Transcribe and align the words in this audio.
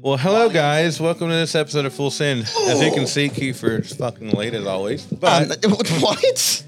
Well, 0.00 0.16
hello 0.18 0.48
guys. 0.50 1.00
Welcome 1.00 1.28
to 1.28 1.34
this 1.34 1.54
episode 1.54 1.86
of 1.86 1.94
Full 1.94 2.10
Send. 2.10 2.42
As 2.66 2.80
you 2.82 2.92
can 2.92 3.06
see, 3.06 3.28
Kiefer's 3.28 3.94
fucking 3.96 4.30
late 4.30 4.52
as 4.54 4.66
always. 4.66 5.04
But 5.06 5.64
Um, 5.64 5.72
what? 6.00 6.64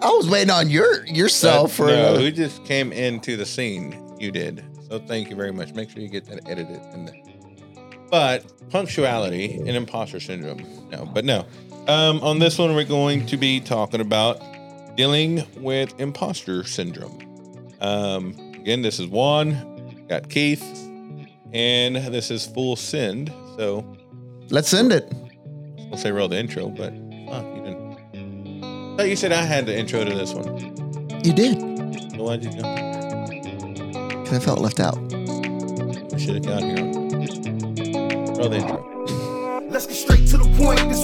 I 0.00 0.08
was 0.10 0.28
waiting 0.28 0.50
on 0.50 0.70
your 0.70 1.04
yourself 1.06 1.74
for. 1.74 1.86
no, 1.88 2.16
who 2.16 2.30
just 2.30 2.64
came 2.64 2.92
into 2.92 3.36
the 3.36 3.44
scene? 3.46 4.16
You 4.18 4.30
did. 4.32 4.64
So 4.88 4.98
thank 5.00 5.28
you 5.30 5.36
very 5.36 5.52
much. 5.52 5.74
Make 5.74 5.90
sure 5.90 6.00
you 6.02 6.08
get 6.08 6.24
that 6.26 6.48
edited 6.48 6.80
in 6.94 7.04
there. 7.06 7.22
But 8.10 8.44
punctuality 8.70 9.54
and 9.56 9.70
imposter 9.70 10.20
syndrome. 10.20 10.64
No, 10.90 11.04
but 11.06 11.24
no. 11.24 11.46
Um, 11.88 12.20
on 12.20 12.38
this 12.38 12.58
one, 12.58 12.74
we're 12.74 12.84
going 12.84 13.26
to 13.26 13.36
be 13.36 13.60
talking 13.60 14.00
about 14.00 14.40
dealing 14.96 15.44
with 15.56 15.98
imposter 16.00 16.64
syndrome. 16.64 17.18
Um, 17.80 18.34
again, 18.54 18.82
this 18.82 18.98
is 19.00 19.06
Juan, 19.08 20.04
got 20.08 20.24
Kief, 20.28 20.60
and 21.52 21.96
this 21.96 22.30
is 22.30 22.46
Full 22.46 22.76
Send. 22.76 23.32
So 23.56 23.84
let's 24.50 24.68
send 24.68 24.92
it. 24.92 25.12
I'll 25.90 25.98
say 25.98 26.10
roll 26.10 26.28
the 26.28 26.38
intro, 26.38 26.68
but 26.68 26.92
fuck, 27.28 27.44
you 27.54 27.62
didn't. 27.62 28.96
thought 28.96 29.08
you 29.08 29.16
said 29.16 29.32
I 29.32 29.42
had 29.42 29.66
the 29.66 29.76
intro 29.76 30.04
to 30.04 30.14
this 30.14 30.32
one. 30.32 30.58
You 31.24 31.32
did. 31.32 31.60
So 32.12 32.24
why'd 32.24 32.44
you 32.44 32.50
go? 32.50 32.62
Because 34.22 34.32
I 34.32 34.40
felt 34.40 34.60
left 34.60 34.80
out. 34.80 34.98
We 36.12 36.18
should 36.18 36.36
have 36.36 36.44
got 36.44 36.62
here. 36.62 36.84
Roll 38.36 38.48
the 38.48 38.56
intro. 38.56 39.60
Let's 39.68 39.86
get 39.86 39.96
straight 39.96 40.26
to 40.28 40.38
the 40.38 40.54
point. 40.56 40.88
This 40.88 41.02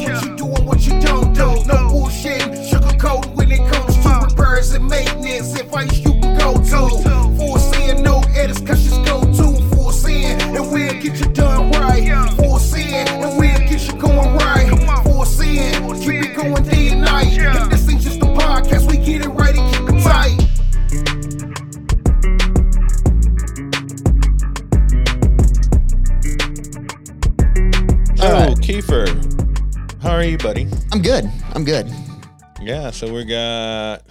Yeah, 32.61 32.91
so 32.91 33.13
we 33.13 33.25
got 33.25 34.03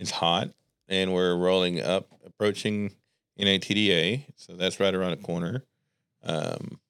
it's 0.00 0.10
hot 0.10 0.50
and 0.88 1.14
we're 1.14 1.36
rolling 1.36 1.80
up, 1.80 2.08
approaching 2.26 2.92
NATDA. 3.38 4.24
So 4.36 4.54
that's 4.54 4.80
right 4.80 4.94
around 4.94 5.12
the 5.12 5.24
corner. 5.24 5.64
Um, 6.24 6.80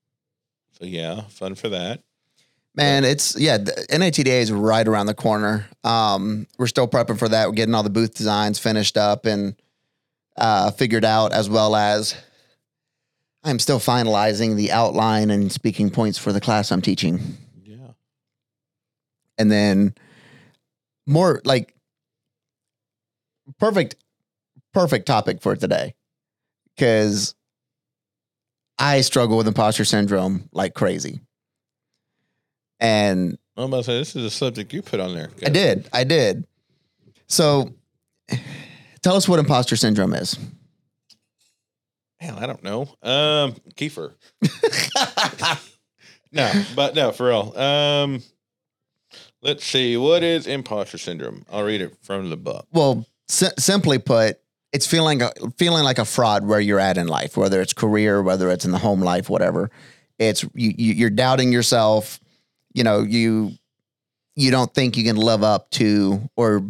so 0.72 0.86
yeah, 0.86 1.22
fun 1.28 1.55
for 1.55 1.68
that. 1.68 2.02
Man, 2.74 3.05
it's 3.05 3.38
yeah. 3.38 3.58
The 3.58 3.72
NATDA 3.91 4.41
is 4.41 4.50
right 4.50 4.86
around 4.86 5.06
the 5.06 5.14
corner. 5.14 5.66
Um, 5.84 6.46
we're 6.56 6.68
still 6.68 6.88
prepping 6.88 7.18
for 7.18 7.28
that. 7.28 7.48
We're 7.48 7.55
getting 7.55 7.74
all 7.74 7.83
the 7.83 7.91
booth 7.91 8.14
designs 8.14 8.58
finished 8.58 8.96
up 8.96 9.27
and 9.27 9.55
uh, 10.36 10.70
figured 10.70 11.05
out, 11.05 11.33
as 11.33 11.50
well 11.50 11.77
as 11.77 12.14
I'm 13.44 13.58
still 13.58 13.80
finalizing 13.80 14.56
the 14.56 14.72
outline 14.72 15.30
and 15.30 15.52
speaking 15.52 15.91
points 15.91 16.16
for 16.16 16.33
the 16.33 16.41
class 16.41 16.72
I'm 16.72 16.80
teaching. 16.80 17.36
Yeah. 17.62 17.92
and 19.36 19.50
then 19.50 19.94
more 21.06 21.41
like 21.45 21.75
perfect 23.59 23.97
perfect 24.73 25.07
topic 25.07 25.41
for 25.42 25.57
today 25.57 25.95
because 26.77 27.34
i 28.79 29.01
struggle 29.01 29.37
with 29.37 29.48
imposter 29.48 29.84
syndrome 29.84 30.48
like 30.53 30.75
crazy 30.75 31.20
and 32.79 33.37
I'm 33.57 33.65
about 33.65 33.79
to 33.79 33.84
say 33.84 33.98
this 33.98 34.17
is 34.17 34.25
a 34.25 34.31
subject 34.31 34.73
you 34.73 34.81
put 34.83 35.01
on 35.01 35.15
there. 35.15 35.31
i 35.45 35.48
did 35.48 35.89
i 35.92 36.05
did 36.05 36.47
so 37.27 37.74
tell 39.03 39.17
us 39.17 39.29
what 39.29 39.39
imposter 39.39 39.77
syndrome 39.77 40.14
is 40.14 40.39
Hell, 42.19 42.36
I 42.39 42.45
don't 42.45 42.63
know. 42.63 42.83
Um, 43.03 43.55
Kiefer. 43.77 44.13
No, 46.33 46.53
but 46.77 46.95
no, 46.95 47.11
for 47.11 47.27
real. 47.29 47.58
Um, 47.58 48.23
let's 49.42 49.64
see. 49.64 49.96
What 49.96 50.23
is 50.23 50.46
imposter 50.46 50.98
syndrome? 50.98 51.45
I'll 51.51 51.64
read 51.64 51.80
it 51.80 51.95
from 52.02 52.30
the 52.30 52.36
book. 52.36 52.67
well 52.73 53.06
si- 53.28 53.46
simply 53.58 53.98
put 53.98 54.39
it's 54.73 54.86
feeling 54.86 55.20
a, 55.23 55.30
feeling 55.58 55.83
like 55.83 55.98
a 55.98 56.05
fraud 56.05 56.45
where 56.46 56.61
you're 56.61 56.78
at 56.80 56.96
in 56.96 57.08
life 57.08 57.36
whether 57.36 57.61
it's 57.61 57.73
career 57.73 58.23
whether 58.23 58.50
it's 58.50 58.64
in 58.64 58.70
the 58.70 58.79
home 58.79 59.00
life 59.00 59.29
whatever 59.29 59.70
it's 60.18 60.42
you, 60.55 60.73
you 60.77 60.92
you're 60.95 61.11
doubting 61.11 61.52
yourself 61.52 62.20
you 62.73 62.84
know 62.84 63.02
you 63.02 63.52
you 64.36 64.50
don't 64.50 64.73
think 64.74 64.96
you 64.96 65.05
can 65.05 65.17
live 65.17 65.42
up 65.42 65.70
to 65.70 66.29
or 66.36 66.62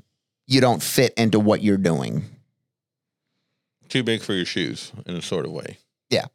you 0.46 0.60
don't 0.60 0.82
fit 0.82 1.12
into 1.16 1.38
what 1.38 1.62
you're 1.62 1.76
doing 1.76 2.24
Too 3.88 4.02
big 4.02 4.22
for 4.22 4.32
your 4.34 4.46
shoes 4.46 4.92
in 5.06 5.14
a 5.16 5.22
sort 5.22 5.44
of 5.46 5.52
way. 5.52 5.78
Yeah. 6.08 6.26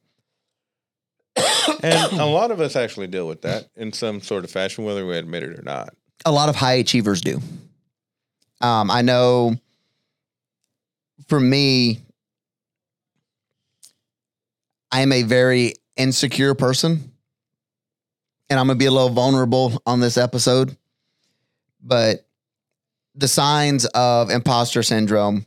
and 1.83 2.19
a 2.19 2.25
lot 2.25 2.51
of 2.51 2.61
us 2.61 2.75
actually 2.75 3.07
deal 3.07 3.27
with 3.27 3.41
that 3.41 3.69
in 3.75 3.91
some 3.91 4.21
sort 4.21 4.43
of 4.45 4.51
fashion, 4.51 4.85
whether 4.85 5.05
we 5.05 5.17
admit 5.17 5.43
it 5.43 5.57
or 5.59 5.63
not. 5.63 5.93
A 6.23 6.31
lot 6.31 6.49
of 6.49 6.55
high 6.55 6.73
achievers 6.73 7.21
do. 7.21 7.39
Um 8.61 8.89
i 8.89 9.01
know 9.01 9.55
for 11.27 11.39
me 11.39 11.99
i 14.91 15.01
am 15.01 15.11
a 15.11 15.23
very 15.23 15.73
insecure 15.97 16.53
person 16.53 17.11
and 18.49 18.59
i'm 18.59 18.67
gonna 18.67 18.77
be 18.77 18.85
a 18.85 18.91
little 18.91 19.09
vulnerable 19.09 19.81
on 19.85 19.99
this 19.99 20.17
episode 20.17 20.75
but 21.81 22.25
the 23.15 23.27
signs 23.27 23.85
of 23.87 24.29
imposter 24.29 24.83
syndrome 24.83 25.45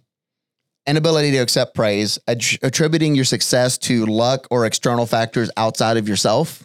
inability 0.87 1.31
to 1.33 1.39
accept 1.39 1.75
praise 1.75 2.19
att- 2.27 2.59
attributing 2.62 3.15
your 3.15 3.25
success 3.25 3.78
to 3.78 4.07
luck 4.07 4.47
or 4.51 4.65
external 4.67 5.07
factors 5.07 5.51
outside 5.57 5.97
of 5.97 6.09
yourself 6.09 6.65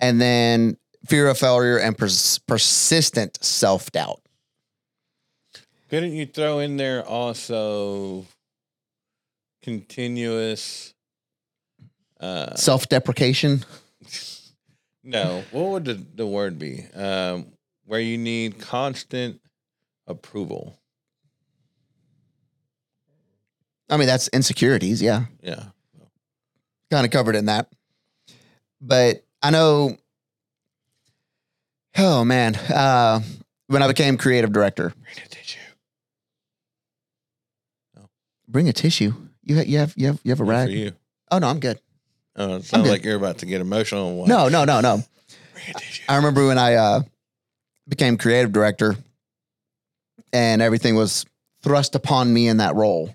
and 0.00 0.20
then 0.20 0.76
fear 1.08 1.28
of 1.28 1.38
failure 1.38 1.78
and 1.78 1.96
pers- 1.96 2.38
persistent 2.40 3.38
self-doubt 3.44 4.20
Couldn't 5.90 6.12
you 6.12 6.26
throw 6.26 6.58
in 6.58 6.76
there 6.76 7.04
also 7.06 8.26
continuous? 9.62 10.94
Uh, 12.20 12.54
self-deprecation 12.54 13.64
no, 15.04 15.44
what 15.50 15.68
would 15.70 15.84
the, 15.84 16.02
the 16.14 16.26
word 16.26 16.58
be? 16.58 16.86
Um, 16.94 17.46
where 17.84 18.00
you 18.00 18.16
need 18.18 18.58
constant 18.58 19.40
approval. 20.06 20.78
i 23.90 23.96
mean 23.96 24.06
that's 24.06 24.28
insecurities 24.28 25.02
yeah 25.02 25.24
Yeah. 25.42 25.64
kind 26.90 27.04
of 27.04 27.10
covered 27.12 27.36
in 27.36 27.46
that 27.46 27.70
but 28.80 29.24
i 29.42 29.50
know 29.50 29.96
oh 31.98 32.24
man 32.24 32.54
uh 32.56 33.20
when 33.68 33.82
i 33.82 33.86
became 33.88 34.16
creative 34.16 34.52
director 34.52 34.92
Read 35.06 35.22
a 35.24 35.28
tissue. 35.28 35.58
bring 38.48 38.68
a 38.68 38.72
tissue 38.72 39.12
you, 39.42 39.56
ha- 39.56 39.62
you 39.66 39.78
have 39.78 39.94
you 39.96 40.06
have 40.06 40.20
you 40.24 40.30
have 40.30 40.40
a 40.40 40.44
rag 40.44 40.68
For 40.68 40.72
you. 40.72 40.92
oh 41.30 41.38
no 41.38 41.48
i'm 41.48 41.60
good 41.60 41.80
Oh, 42.38 42.56
it 42.56 42.64
sounds 42.64 42.86
like 42.86 43.02
you're 43.02 43.16
about 43.16 43.38
to 43.38 43.46
get 43.46 43.62
emotional. 43.62 44.26
no 44.26 44.48
no 44.48 44.64
no 44.66 44.80
no 44.82 44.96
Bring 45.54 45.64
a 45.70 45.72
tissue. 45.72 46.02
I 46.06 46.16
remember 46.16 46.46
when 46.46 46.58
I 46.58 46.74
uh, 46.74 47.00
became 47.88 48.18
creative 48.18 48.52
director 48.52 48.94
and 50.34 50.60
everything 50.60 50.96
was 50.96 51.24
thrust 51.62 51.94
upon 51.94 52.30
me 52.30 52.46
in 52.48 52.58
that 52.58 52.74
role. 52.74 53.08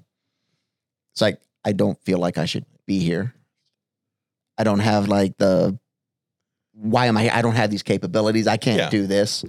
It's 1.13 1.21
like, 1.21 1.39
I 1.63 1.73
don't 1.73 1.99
feel 2.01 2.17
like 2.17 2.39
I 2.39 2.45
should 2.45 2.65
be 2.87 2.97
here. 2.97 3.35
I 4.57 4.63
don't 4.63 4.79
have 4.79 5.07
like 5.07 5.37
the, 5.37 5.77
why 6.73 7.05
am 7.07 7.17
I, 7.17 7.29
I 7.35 7.41
don't 7.41 7.55
have 7.55 7.69
these 7.69 7.83
capabilities. 7.83 8.47
I 8.47 8.57
can't 8.57 8.77
Yeah. 8.77 8.89
do 8.89 9.07
this. 9.07 9.43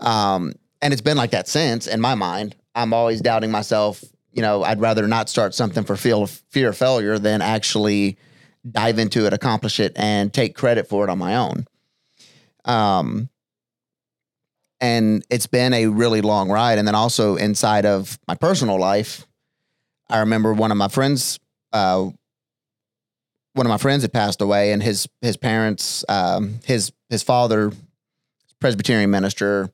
Um, 0.00 0.54
and 0.82 0.92
it's 0.92 1.02
been 1.02 1.16
like 1.16 1.30
that 1.30 1.48
since 1.48 1.86
in 1.86 2.00
my 2.00 2.14
mind. 2.14 2.56
I'm 2.74 2.92
always 2.92 3.20
doubting 3.20 3.50
myself. 3.50 4.02
You 4.32 4.42
know, 4.42 4.64
I'd 4.64 4.80
rather 4.80 5.06
not 5.06 5.28
start 5.28 5.54
something 5.54 5.84
for 5.84 5.96
fear, 5.96 6.26
fear 6.26 6.70
of 6.70 6.76
failure 6.76 7.18
than 7.18 7.40
actually 7.42 8.16
dive 8.68 8.98
into 8.98 9.26
it, 9.26 9.32
accomplish 9.32 9.78
it, 9.78 9.92
and 9.96 10.32
take 10.32 10.56
credit 10.56 10.88
for 10.88 11.04
it 11.04 11.10
on 11.10 11.18
my 11.18 11.36
own. 11.36 11.66
Um, 12.64 13.28
and 14.80 15.24
it's 15.30 15.46
been 15.46 15.72
a 15.72 15.86
really 15.86 16.20
long 16.20 16.50
ride. 16.50 16.78
And 16.78 16.86
then 16.88 16.94
also 16.94 17.36
inside 17.36 17.86
of 17.86 18.18
my 18.26 18.34
personal 18.34 18.78
life, 18.78 19.26
I 20.10 20.18
remember 20.20 20.52
one 20.52 20.70
of 20.70 20.76
my 20.76 20.88
friends, 20.88 21.38
uh, 21.72 22.08
one 23.54 23.66
of 23.66 23.70
my 23.70 23.78
friends 23.78 24.02
had 24.02 24.12
passed 24.12 24.40
away, 24.40 24.72
and 24.72 24.82
his 24.82 25.08
his 25.22 25.36
parents, 25.36 26.04
um, 26.08 26.60
his 26.64 26.92
his 27.08 27.22
father, 27.22 27.72
Presbyterian 28.60 29.10
minister, 29.10 29.70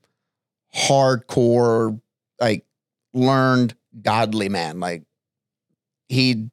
hardcore, 0.75 2.01
like 2.41 2.65
learned 3.13 3.75
godly 4.03 4.49
man. 4.49 4.81
Like 4.81 5.03
he 6.09 6.51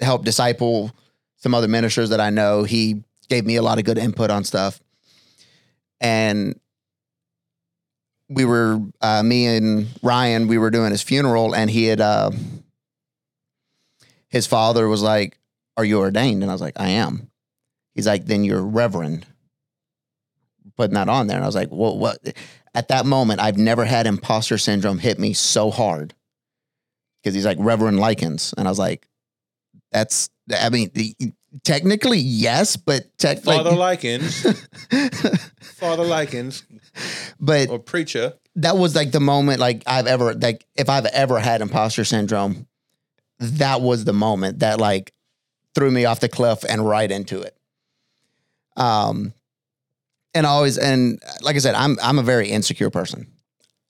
helped 0.00 0.24
disciple 0.24 0.92
some 1.36 1.54
other 1.54 1.68
ministers 1.68 2.10
that 2.10 2.20
I 2.20 2.30
know. 2.30 2.64
He 2.64 3.02
gave 3.28 3.46
me 3.46 3.56
a 3.56 3.62
lot 3.62 3.78
of 3.78 3.84
good 3.84 3.98
input 3.98 4.30
on 4.30 4.44
stuff. 4.44 4.80
And 6.00 6.58
we 8.28 8.44
were 8.44 8.80
uh, 9.00 9.22
me 9.22 9.46
and 9.46 9.88
Ryan, 10.02 10.46
we 10.48 10.58
were 10.58 10.70
doing 10.70 10.90
his 10.90 11.02
funeral, 11.02 11.54
and 11.54 11.70
he 11.70 11.84
had 11.84 12.00
uh, 12.00 12.30
his 14.28 14.46
father 14.46 14.88
was 14.88 15.02
like, 15.02 15.38
"Are 15.80 15.84
you 15.84 15.98
ordained?" 15.98 16.42
And 16.42 16.50
I 16.50 16.54
was 16.54 16.60
like, 16.60 16.78
"I 16.78 16.88
am." 16.90 17.30
He's 17.94 18.06
like, 18.06 18.26
"Then 18.26 18.44
you're 18.44 18.62
reverend." 18.62 19.26
Putting 20.76 20.94
that 20.94 21.08
on 21.08 21.26
there, 21.26 21.36
and 21.36 21.44
I 21.44 21.48
was 21.48 21.54
like, 21.54 21.70
"What? 21.70 21.98
What?" 21.98 22.18
At 22.74 22.88
that 22.88 23.06
moment, 23.06 23.40
I've 23.40 23.58
never 23.58 23.84
had 23.84 24.06
imposter 24.06 24.58
syndrome 24.58 24.98
hit 24.98 25.18
me 25.18 25.32
so 25.32 25.70
hard 25.70 26.14
because 27.22 27.34
he's 27.34 27.46
like 27.46 27.58
Reverend 27.60 27.98
Likens, 27.98 28.54
and 28.56 28.68
I 28.68 28.70
was 28.70 28.78
like, 28.78 29.08
"That's." 29.90 30.28
I 30.52 30.68
mean, 30.68 30.90
the, 30.94 31.14
technically 31.64 32.18
yes, 32.18 32.76
but 32.76 33.06
technically, 33.18 33.56
Father 33.56 33.72
Likens, 33.72 34.46
Father 35.60 36.04
Likens, 36.04 36.64
but 37.38 37.68
or 37.68 37.78
preacher. 37.78 38.34
that 38.56 38.76
was 38.76 38.94
like 38.94 39.12
the 39.12 39.20
moment 39.20 39.60
like 39.60 39.82
I've 39.86 40.06
ever 40.06 40.34
like 40.34 40.66
if 40.76 40.88
I've 40.88 41.06
ever 41.06 41.38
had 41.38 41.60
imposter 41.60 42.04
syndrome, 42.04 42.66
that 43.38 43.80
was 43.80 44.04
the 44.04 44.12
moment 44.12 44.60
that 44.60 44.80
like 44.80 45.12
threw 45.74 45.90
me 45.90 46.04
off 46.04 46.20
the 46.20 46.28
cliff 46.28 46.64
and 46.68 46.86
right 46.86 47.10
into 47.10 47.40
it. 47.40 47.56
Um 48.76 49.32
and 50.34 50.46
always 50.46 50.78
and 50.78 51.20
like 51.42 51.56
I 51.56 51.58
said, 51.58 51.74
I'm 51.74 51.98
I'm 52.02 52.18
a 52.18 52.22
very 52.22 52.48
insecure 52.48 52.90
person. 52.90 53.26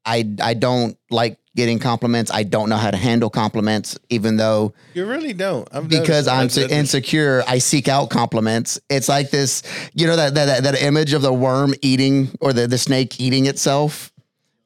I 0.04 0.24
I 0.40 0.54
don't 0.54 0.96
like 1.10 1.38
getting 1.56 1.78
compliments. 1.78 2.30
I 2.30 2.44
don't 2.44 2.68
know 2.68 2.76
how 2.76 2.90
to 2.90 2.96
handle 2.96 3.28
compliments, 3.28 3.98
even 4.08 4.36
though 4.36 4.72
You 4.94 5.04
really 5.06 5.32
don't. 5.32 5.68
I've 5.72 5.88
because 5.88 6.28
I'm 6.28 6.48
so 6.48 6.62
insecure, 6.62 7.42
I 7.46 7.58
seek 7.58 7.88
out 7.88 8.08
compliments. 8.08 8.80
It's 8.88 9.08
like 9.08 9.30
this, 9.30 9.62
you 9.92 10.06
know, 10.06 10.16
that 10.16 10.34
that 10.34 10.46
that, 10.46 10.62
that 10.62 10.82
image 10.82 11.12
of 11.12 11.22
the 11.22 11.32
worm 11.32 11.74
eating 11.82 12.30
or 12.40 12.52
the, 12.52 12.66
the 12.66 12.78
snake 12.78 13.20
eating 13.20 13.46
itself, 13.46 14.12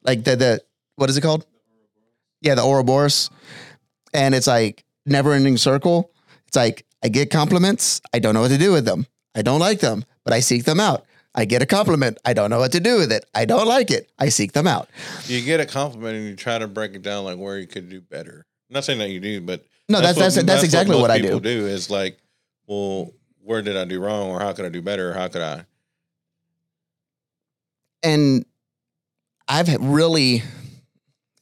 like 0.03 0.23
the 0.23 0.35
the 0.35 0.61
what 0.95 1.09
is 1.09 1.17
it 1.17 1.21
called? 1.21 1.45
Yeah, 2.41 2.55
the 2.55 2.63
Ouroboros, 2.63 3.29
and 4.13 4.35
it's 4.35 4.47
like 4.47 4.85
never 5.05 5.33
ending 5.33 5.57
circle. 5.57 6.11
It's 6.47 6.55
like 6.55 6.84
I 7.03 7.09
get 7.09 7.29
compliments, 7.29 8.01
I 8.13 8.19
don't 8.19 8.33
know 8.33 8.41
what 8.41 8.49
to 8.51 8.57
do 8.57 8.71
with 8.71 8.85
them. 8.85 9.05
I 9.35 9.41
don't 9.41 9.59
like 9.59 9.79
them, 9.79 10.05
but 10.23 10.33
I 10.33 10.39
seek 10.39 10.63
them 10.63 10.79
out. 10.79 11.05
I 11.35 11.45
get 11.45 11.61
a 11.61 11.65
compliment, 11.65 12.17
I 12.23 12.33
don't 12.33 12.49
know 12.49 12.59
what 12.59 12.71
to 12.71 12.79
do 12.79 12.97
with 12.97 13.11
it. 13.11 13.25
I 13.35 13.45
don't 13.45 13.67
like 13.67 13.91
it. 13.91 14.09
I 14.17 14.29
seek 14.29 14.53
them 14.53 14.67
out. 14.67 14.89
You 15.25 15.41
get 15.41 15.59
a 15.59 15.65
compliment 15.65 16.15
and 16.15 16.25
you 16.25 16.35
try 16.35 16.57
to 16.57 16.67
break 16.67 16.93
it 16.95 17.01
down 17.01 17.25
like 17.25 17.37
where 17.37 17.59
you 17.59 17.67
could 17.67 17.89
do 17.89 17.99
better. 17.99 18.45
I'm 18.69 18.73
not 18.73 18.85
saying 18.85 18.99
that 18.99 19.09
you 19.09 19.19
do, 19.19 19.41
but 19.41 19.65
No, 19.89 19.99
that's 20.01 20.17
that's 20.17 20.41
that's, 20.41 20.63
exactly 20.63 20.95
most 20.95 21.01
what, 21.01 21.11
I 21.11 21.19
people 21.21 21.41
do. 21.41 21.61
do 21.61 21.67
is 21.67 21.89
like, 21.89 22.17
well, 22.67 23.11
where 23.43 23.61
did 23.61 23.75
I 23.77 23.83
do 23.85 23.99
wrong, 23.99 24.29
or 24.31 24.39
how 24.39 24.53
could 24.53 24.65
I 24.65 24.69
do 24.69 24.81
better, 24.81 25.11
or 25.11 25.13
how 25.13 25.27
could 25.27 25.41
I? 25.41 25.65
and 28.01 28.45
I've 29.47 29.67
really, 29.79 30.43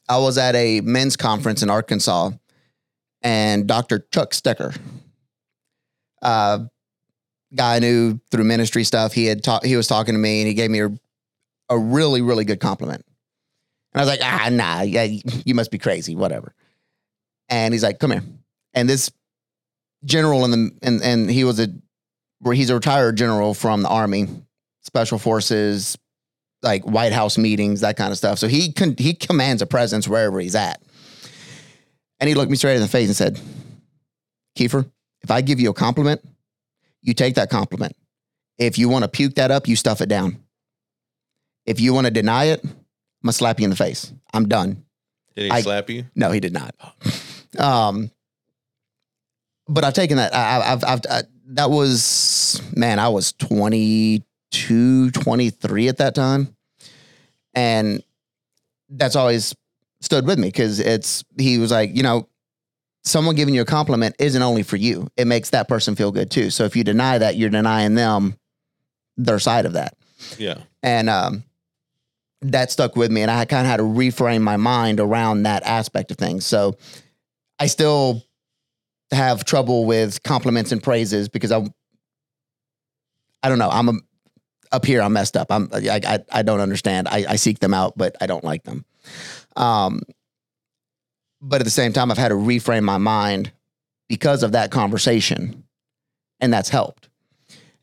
I 0.08 0.18
was 0.18 0.38
at 0.38 0.54
a 0.54 0.80
men's 0.82 1.16
conference 1.16 1.62
in 1.62 1.70
Arkansas, 1.70 2.30
and 3.22 3.66
Dr. 3.66 4.06
Chuck 4.12 4.32
Stecker, 4.32 4.76
uh, 6.24 6.58
guy 7.54 7.76
I 7.76 7.78
knew 7.78 8.18
through 8.30 8.44
ministry 8.44 8.82
stuff, 8.82 9.12
he 9.12 9.26
had 9.26 9.44
talked, 9.44 9.64
he 9.64 9.76
was 9.76 9.86
talking 9.86 10.14
to 10.14 10.18
me, 10.18 10.40
and 10.40 10.48
he 10.48 10.54
gave 10.54 10.70
me 10.70 10.80
a, 10.80 10.90
a 11.68 11.78
really, 11.78 12.22
really 12.22 12.44
good 12.44 12.60
compliment. 12.60 13.04
And 13.92 14.00
I 14.00 14.04
was 14.04 14.08
like, 14.08 14.20
ah, 14.22 14.48
nah, 14.50 14.80
yeah, 14.82 15.04
you 15.44 15.54
must 15.54 15.70
be 15.70 15.78
crazy, 15.78 16.16
whatever. 16.16 16.54
And 17.48 17.72
he's 17.72 17.84
like, 17.84 18.00
come 18.00 18.10
here. 18.10 18.24
And 18.72 18.88
this 18.88 19.12
general 20.04 20.44
in 20.44 20.50
the, 20.50 20.70
and, 20.82 21.02
and 21.02 21.30
he 21.30 21.44
was 21.44 21.60
a, 21.60 21.68
he's 22.52 22.70
a 22.70 22.74
retired 22.74 23.16
general 23.16 23.54
from 23.54 23.82
the 23.82 23.88
army, 23.88 24.26
special 24.82 25.18
forces, 25.18 25.96
like 26.62 26.82
White 26.84 27.12
House 27.12 27.38
meetings, 27.38 27.82
that 27.82 27.96
kind 27.96 28.10
of 28.10 28.18
stuff. 28.18 28.38
So 28.38 28.48
he 28.48 28.72
con- 28.72 28.96
he 28.98 29.14
commands 29.14 29.62
a 29.62 29.66
presence 29.66 30.08
wherever 30.08 30.40
he's 30.40 30.54
at. 30.54 30.82
And 32.18 32.28
he 32.28 32.34
looked 32.34 32.50
me 32.50 32.56
straight 32.56 32.76
in 32.76 32.80
the 32.80 32.88
face 32.88 33.06
and 33.08 33.16
said, 33.16 33.40
Kiefer, 34.58 34.90
if 35.24 35.30
I 35.30 35.40
give 35.40 35.58
you 35.58 35.70
a 35.70 35.74
compliment, 35.74 36.20
you 37.02 37.14
take 37.14 37.34
that 37.34 37.50
compliment. 37.50 37.96
If 38.58 38.78
you 38.78 38.88
want 38.88 39.02
to 39.04 39.08
puke 39.08 39.34
that 39.36 39.50
up, 39.50 39.66
you 39.66 39.74
stuff 39.74 40.00
it 40.00 40.08
down. 40.08 40.38
If 41.66 41.80
you 41.80 41.94
want 41.94 42.06
to 42.06 42.10
deny 42.12 42.44
it, 42.44 42.62
I'm 42.62 42.70
gonna 43.24 43.32
slap 43.32 43.58
you 43.58 43.64
in 43.64 43.70
the 43.70 43.76
face. 43.76 44.12
I'm 44.32 44.46
done. 44.48 44.84
Did 45.34 45.46
he 45.46 45.50
I- 45.50 45.62
slap 45.62 45.88
you? 45.90 46.04
No, 46.14 46.30
he 46.30 46.40
did 46.40 46.52
not. 46.52 46.74
Um, 47.58 48.10
but 49.66 49.82
I've 49.82 49.94
taken 49.94 50.18
that. 50.18 50.34
I, 50.34 50.72
I've, 50.72 50.84
I've, 50.84 51.00
I, 51.10 51.22
that 51.48 51.70
was, 51.70 52.60
man, 52.76 52.98
I 52.98 53.08
was 53.08 53.32
22, 53.32 55.10
23 55.10 55.88
at 55.88 55.96
that 55.98 56.14
time. 56.14 56.54
And 57.54 58.02
that's 58.90 59.16
always 59.16 59.54
stood 60.00 60.26
with 60.26 60.38
me 60.38 60.48
because 60.48 60.80
it's, 60.80 61.24
he 61.38 61.58
was 61.58 61.70
like, 61.70 61.94
you 61.96 62.02
know, 62.02 62.28
someone 63.04 63.36
giving 63.36 63.54
you 63.54 63.60
a 63.62 63.66
compliment 63.66 64.16
isn't 64.18 64.42
only 64.42 64.62
for 64.62 64.76
you, 64.76 65.08
it 65.16 65.26
makes 65.26 65.50
that 65.50 65.68
person 65.68 65.94
feel 65.94 66.10
good 66.10 66.30
too. 66.30 66.50
So 66.50 66.64
if 66.64 66.74
you 66.74 66.84
deny 66.84 67.18
that, 67.18 67.36
you're 67.36 67.50
denying 67.50 67.94
them 67.94 68.36
their 69.16 69.38
side 69.38 69.66
of 69.66 69.74
that. 69.74 69.96
Yeah. 70.38 70.58
and 70.82 71.10
um, 71.10 71.44
that 72.40 72.70
stuck 72.70 72.96
with 72.96 73.10
me 73.10 73.22
and 73.22 73.30
i 73.30 73.44
kind 73.44 73.66
of 73.66 73.70
had 73.70 73.76
to 73.78 73.82
reframe 73.82 74.42
my 74.42 74.56
mind 74.56 75.00
around 75.00 75.42
that 75.42 75.62
aspect 75.64 76.10
of 76.10 76.16
things. 76.16 76.46
So 76.46 76.76
i 77.58 77.66
still 77.66 78.22
have 79.10 79.44
trouble 79.44 79.84
with 79.84 80.22
compliments 80.22 80.72
and 80.72 80.82
praises 80.82 81.28
because 81.28 81.52
i 81.52 81.64
i 83.42 83.48
don't 83.48 83.58
know. 83.58 83.70
I'm 83.70 83.88
a, 83.88 83.92
up 84.72 84.84
here 84.86 85.02
i'm 85.02 85.12
messed 85.12 85.36
up. 85.36 85.48
I'm 85.50 85.68
i, 85.72 86.00
I, 86.04 86.18
I 86.32 86.42
don't 86.42 86.60
understand. 86.60 87.08
I, 87.08 87.24
I 87.28 87.36
seek 87.36 87.58
them 87.58 87.74
out 87.74 87.98
but 87.98 88.16
i 88.20 88.26
don't 88.26 88.44
like 88.44 88.64
them. 88.64 88.84
Um, 89.56 90.02
but 91.44 91.60
at 91.60 91.64
the 91.64 91.70
same 91.70 91.92
time 91.92 92.10
i've 92.10 92.18
had 92.18 92.28
to 92.28 92.34
reframe 92.34 92.82
my 92.82 92.98
mind 92.98 93.52
because 94.08 94.42
of 94.42 94.52
that 94.52 94.70
conversation 94.70 95.64
and 96.40 96.52
that's 96.52 96.68
helped 96.68 97.08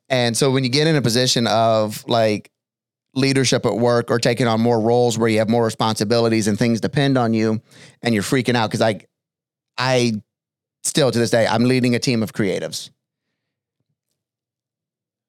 and 0.09 0.35
so 0.35 0.51
when 0.51 0.63
you 0.63 0.69
get 0.69 0.87
in 0.87 0.95
a 0.95 1.01
position 1.01 1.47
of 1.47 2.03
like 2.07 2.51
leadership 3.13 3.65
at 3.65 3.75
work 3.75 4.09
or 4.09 4.19
taking 4.19 4.47
on 4.47 4.61
more 4.61 4.79
roles 4.79 5.17
where 5.17 5.29
you 5.29 5.39
have 5.39 5.49
more 5.49 5.63
responsibilities 5.63 6.47
and 6.47 6.57
things 6.57 6.79
depend 6.79 7.17
on 7.17 7.33
you 7.33 7.61
and 8.01 8.13
you're 8.13 8.23
freaking 8.23 8.55
out 8.55 8.69
because 8.69 8.81
I 8.81 9.01
I 9.77 10.13
still 10.83 11.11
to 11.11 11.19
this 11.19 11.29
day 11.29 11.45
I'm 11.47 11.65
leading 11.65 11.95
a 11.95 11.99
team 11.99 12.23
of 12.23 12.33
creatives. 12.33 12.89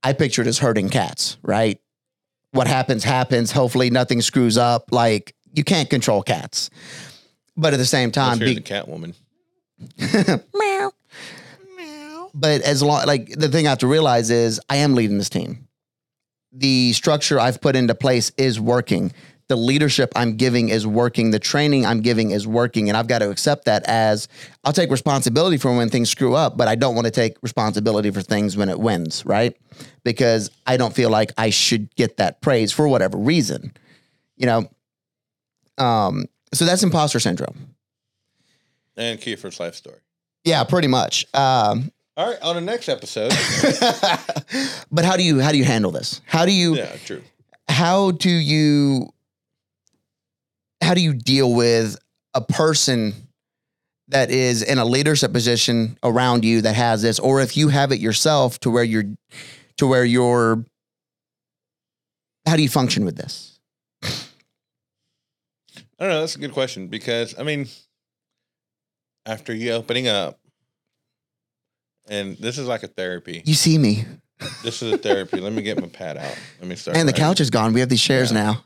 I 0.03 0.13
picture 0.13 0.43
it 0.43 0.49
as 0.49 0.59
herding 0.59 0.89
cats, 0.89 1.39
right? 1.43 1.81
What 2.51 2.67
happens 2.67 3.05
happens. 3.05 3.53
Hopefully 3.53 3.91
nothing 3.91 4.21
screws 4.21 4.59
up. 4.59 4.93
Like 4.93 5.35
you 5.55 5.65
can't 5.65 5.91
control 5.91 6.23
cats. 6.23 6.71
But 7.57 7.75
at 7.75 7.77
the 7.77 7.87
same 7.87 8.11
time, 8.11 8.35
Unless 8.35 8.41
you're 8.41 8.49
be- 8.49 8.55
the 8.55 8.61
cat 8.61 8.89
woman. 8.89 9.15
meow. 10.59 10.93
But 12.35 12.63
as 12.63 12.83
long 12.83 13.07
like 13.07 13.29
the 13.29 13.49
thing 13.49 13.67
I 13.67 13.71
have 13.71 13.79
to 13.79 13.87
realize 13.87 14.31
is 14.31 14.61
I 14.69 14.77
am 14.77 14.95
leading 14.95 15.19
this 15.19 15.29
team. 15.29 15.69
The 16.53 16.93
structure 16.93 17.39
I've 17.41 17.61
put 17.61 17.77
into 17.77 17.95
place 17.95 18.31
is 18.37 18.61
working. 18.61 19.13
The 19.49 19.57
leadership 19.57 20.13
I'm 20.17 20.37
giving 20.37 20.71
is 20.71 20.87
working. 20.87 21.31
The 21.31 21.39
training 21.39 21.85
I'm 21.85 22.01
giving 22.01 22.31
is 22.31 22.47
working. 22.47 22.89
And 22.89 22.97
I've 22.97 23.07
got 23.07 23.19
to 23.19 23.31
accept 23.31 23.67
that 23.67 23.83
as 23.85 24.29
I'll 24.65 24.73
take 24.73 24.91
responsibility 24.91 25.59
for 25.59 25.75
when 25.77 25.91
things 25.91 26.09
screw 26.09 26.35
up, 26.35 26.57
but 26.57 26.69
I 26.69 26.75
don't 26.75 26.95
want 26.95 27.07
to 27.07 27.11
take 27.11 27.37
responsibility 27.43 28.11
for 28.11 28.23
things 28.23 28.57
when 28.57 28.69
it 28.71 28.79
wins, 28.79 29.27
right? 29.27 29.55
Because 30.05 30.51
I 30.67 30.77
don't 30.79 30.95
feel 30.95 31.11
like 31.11 31.33
I 31.37 31.51
should 31.51 31.95
get 31.97 32.17
that 32.17 32.41
praise 32.41 32.73
for 32.73 32.89
whatever 32.89 33.19
reason. 33.19 33.75
You 34.37 34.47
know? 34.47 34.71
Um, 35.77 36.27
so 36.55 36.65
that's 36.65 36.83
imposter 36.83 37.21
syndrome. 37.21 37.75
And 38.97 39.19
Kiefer's 39.19 39.59
life 39.59 39.75
story. 39.75 39.99
Yeah, 40.45 40.65
pretty 40.65 40.89
much. 40.89 41.27
Um, 41.35 41.91
All 42.17 42.29
right, 42.29 42.41
on 42.43 42.57
the 42.57 42.61
next 42.61 42.89
episode. 42.89 43.31
but 44.93 45.05
how 45.05 45.17
do 45.17 45.23
you 45.23 45.41
how 45.41 45.53
do 45.53 45.59
you 45.59 45.65
handle 45.65 45.91
this? 45.91 46.21
How 46.27 46.45
do 46.45 46.53
you 46.53 46.77
yeah, 46.77 46.97
true. 47.05 47.23
how 47.69 48.11
do 48.11 48.31
you 48.31 49.09
how 50.83 50.95
do 50.95 51.01
you 51.01 51.15
deal 51.15 51.55
with 51.55 51.97
a 52.35 52.41
person 52.41 53.15
that 54.09 54.31
is 54.31 54.63
in 54.63 54.79
a 54.79 54.85
leadership 54.85 55.33
position 55.33 55.97
around 56.03 56.45
you 56.45 56.61
that 56.63 56.75
has 56.75 57.03
this 57.03 57.19
or 57.19 57.41
if 57.41 57.57
you 57.57 57.69
have 57.69 57.93
it 57.93 58.01
yourself 58.01 58.59
to 58.61 58.71
where 58.71 58.85
you're 58.85 59.05
to 59.79 59.87
where 59.87 60.05
you're 60.05 60.65
how 62.47 62.57
do 62.57 62.63
you 62.63 62.69
function 62.69 63.05
with 63.05 63.17
this? 63.17 63.52
I 66.03 66.07
don't 66.07 66.15
know. 66.15 66.21
That's 66.21 66.35
a 66.35 66.41
good 66.41 66.53
question 66.53 66.89
because 66.89 67.39
I 67.39 67.45
mean, 67.45 67.69
after 69.25 69.55
you 69.55 69.71
opening 69.71 70.09
up, 70.09 70.41
and 72.09 72.37
this 72.39 72.59
is 72.59 72.67
like 72.67 72.83
a 72.83 72.89
therapy. 72.89 73.41
You 73.45 73.55
see 73.55 73.79
me. 73.79 74.05
This 74.65 74.83
is 74.83 74.93
a 74.95 74.99
therapy. 74.99 75.39
Let 75.39 75.53
me 75.53 75.63
get 75.63 75.81
my 75.81 75.87
pad 75.87 76.17
out. 76.17 76.37
Let 76.59 76.69
me 76.69 76.75
start. 76.75 76.97
And 76.97 77.07
the 77.09 77.13
writing. 77.13 77.25
couch 77.25 77.41
is 77.41 77.51
gone. 77.51 77.73
We 77.73 77.79
have 77.79 77.89
these 77.89 78.03
chairs 78.03 78.33
Yeah. 78.33 78.43
now. 78.43 78.65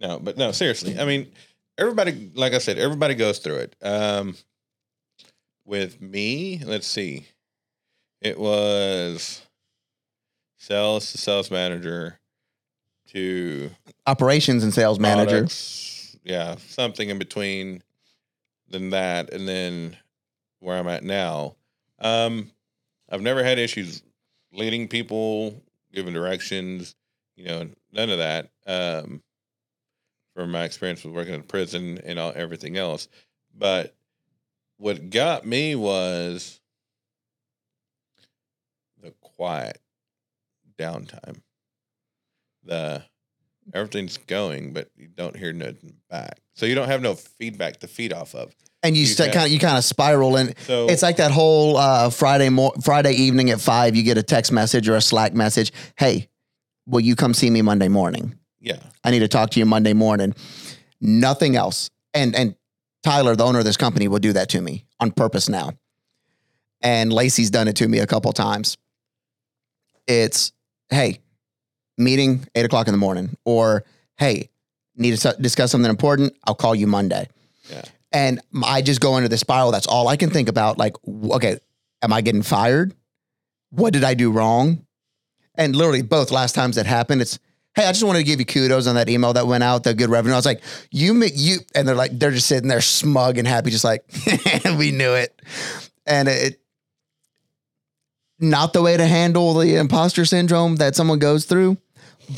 No, 0.00 0.18
but 0.18 0.38
no, 0.38 0.50
seriously. 0.52 0.98
I 0.98 1.04
mean, 1.04 1.30
everybody, 1.76 2.30
like 2.34 2.54
I 2.54 2.58
said, 2.58 2.78
everybody 2.78 3.14
goes 3.14 3.38
through 3.38 3.56
it. 3.56 3.76
Um, 3.82 4.34
with 5.66 6.00
me, 6.00 6.62
let's 6.64 6.86
see. 6.86 7.26
It 8.22 8.38
was 8.38 9.42
sales 10.56 11.12
to 11.12 11.18
sales 11.18 11.50
manager 11.50 12.18
to 13.08 13.70
Operations 14.06 14.64
and 14.64 14.72
sales 14.72 14.98
manager. 14.98 15.30
products, 15.40 15.95
Yeah, 16.26 16.56
something 16.56 17.08
in 17.08 17.18
between 17.18 17.84
than 18.68 18.90
that, 18.90 19.32
and 19.32 19.46
then 19.46 19.96
where 20.58 20.76
I'm 20.76 20.88
at 20.88 21.04
now. 21.04 21.54
Um, 22.00 22.50
I've 23.08 23.22
never 23.22 23.44
had 23.44 23.60
issues 23.60 24.02
leading 24.52 24.88
people, 24.88 25.62
giving 25.92 26.14
directions, 26.14 26.96
you 27.36 27.44
know, 27.44 27.68
none 27.92 28.10
of 28.10 28.18
that. 28.18 28.50
Um, 28.66 29.22
from 30.34 30.50
my 30.50 30.64
experience 30.64 31.04
with 31.04 31.14
working 31.14 31.34
in 31.34 31.44
prison 31.44 32.00
and 32.04 32.18
all 32.18 32.32
everything 32.34 32.76
else, 32.76 33.06
but 33.56 33.94
what 34.78 35.10
got 35.10 35.46
me 35.46 35.76
was 35.76 36.60
the 39.00 39.12
quiet 39.20 39.80
downtime. 40.76 41.40
The 42.64 43.04
everything's 43.74 44.16
going, 44.16 44.72
but 44.72 44.90
you 44.96 45.08
don't 45.08 45.36
hear 45.36 45.52
nothing 45.52 45.94
back. 46.10 46.38
So 46.54 46.66
you 46.66 46.74
don't 46.74 46.88
have 46.88 47.02
no 47.02 47.14
feedback 47.14 47.78
to 47.80 47.88
feed 47.88 48.12
off 48.12 48.34
of. 48.34 48.54
and 48.82 48.96
you 48.96 49.02
You 49.02 49.06
st- 49.08 49.32
kind 49.32 49.46
of 49.46 49.52
you 49.52 49.58
kind 49.58 49.76
of 49.76 49.84
spiral 49.84 50.36
and 50.36 50.54
So 50.66 50.86
it's 50.88 51.02
like 51.02 51.16
that 51.16 51.30
whole 51.30 51.76
uh, 51.76 52.10
Friday 52.10 52.48
mo- 52.48 52.72
Friday 52.82 53.12
evening 53.12 53.50
at 53.50 53.60
five. 53.60 53.94
You 53.96 54.02
get 54.02 54.16
a 54.18 54.22
text 54.22 54.52
message 54.52 54.88
or 54.88 54.96
a 54.96 55.00
Slack 55.00 55.34
message. 55.34 55.72
Hey, 55.98 56.28
will 56.86 57.00
you 57.00 57.16
come 57.16 57.34
see 57.34 57.50
me 57.50 57.62
Monday 57.62 57.88
morning? 57.88 58.38
yeah, 58.60 58.78
I 59.04 59.10
need 59.10 59.20
to 59.20 59.28
talk 59.28 59.50
to 59.50 59.60
you 59.60 59.66
Monday 59.66 59.92
morning. 59.92 60.34
Nothing 61.00 61.56
else. 61.56 61.90
And 62.14 62.34
and 62.34 62.54
Tyler, 63.02 63.36
the 63.36 63.44
owner 63.44 63.58
of 63.60 63.64
this 63.64 63.76
company, 63.76 64.08
will 64.08 64.18
do 64.18 64.32
that 64.32 64.48
to 64.50 64.60
me 64.60 64.86
on 64.98 65.10
purpose 65.12 65.48
now. 65.48 65.72
And 66.80 67.12
Lacey's 67.12 67.50
done 67.50 67.68
it 67.68 67.76
to 67.76 67.88
me 67.88 67.98
a 68.00 68.06
couple 68.06 68.32
times. 68.32 68.76
It's 70.06 70.52
hey, 70.90 71.18
meeting 71.98 72.46
eight 72.54 72.64
o'clock 72.64 72.88
in 72.88 72.92
the 72.92 72.98
morning, 72.98 73.36
or 73.44 73.84
hey, 74.16 74.50
need 74.96 75.16
to 75.16 75.36
discuss 75.40 75.70
something 75.70 75.90
important. 75.90 76.34
I'll 76.44 76.54
call 76.54 76.74
you 76.74 76.86
Monday. 76.86 77.28
Yeah. 77.70 77.82
And 78.12 78.40
I 78.64 78.82
just 78.82 79.00
go 79.00 79.16
into 79.16 79.28
the 79.28 79.36
spiral. 79.36 79.72
That's 79.72 79.86
all 79.86 80.08
I 80.08 80.16
can 80.16 80.30
think 80.30 80.48
about. 80.48 80.78
Like, 80.78 80.94
okay, 81.06 81.58
am 82.02 82.12
I 82.12 82.20
getting 82.20 82.42
fired? 82.42 82.94
What 83.70 83.92
did 83.92 84.04
I 84.04 84.14
do 84.14 84.30
wrong? 84.30 84.86
And 85.54 85.74
literally, 85.74 86.02
both 86.02 86.30
last 86.30 86.54
times 86.54 86.76
that 86.76 86.86
happened, 86.86 87.22
it's 87.22 87.38
hey, 87.76 87.84
I 87.84 87.92
just 87.92 88.02
wanted 88.02 88.20
to 88.20 88.24
give 88.24 88.40
you 88.40 88.46
kudos 88.46 88.86
on 88.86 88.94
that 88.94 89.10
email 89.10 89.34
that 89.34 89.46
went 89.46 89.62
out, 89.62 89.84
the 89.84 89.92
good 89.92 90.08
revenue. 90.08 90.32
I 90.32 90.38
was 90.38 90.46
like, 90.46 90.62
you, 90.90 91.22
you, 91.34 91.58
and 91.74 91.86
they're 91.86 91.94
like, 91.94 92.18
they're 92.18 92.30
just 92.30 92.46
sitting 92.46 92.68
there 92.68 92.80
smug 92.80 93.36
and 93.36 93.46
happy, 93.46 93.70
just 93.70 93.84
like, 93.84 94.02
we 94.78 94.92
knew 94.92 95.12
it. 95.12 95.42
And 96.06 96.26
it, 96.26 96.58
not 98.40 98.72
the 98.72 98.80
way 98.80 98.96
to 98.96 99.06
handle 99.06 99.52
the 99.54 99.76
imposter 99.76 100.24
syndrome 100.24 100.76
that 100.76 100.96
someone 100.96 101.18
goes 101.18 101.44
through, 101.44 101.76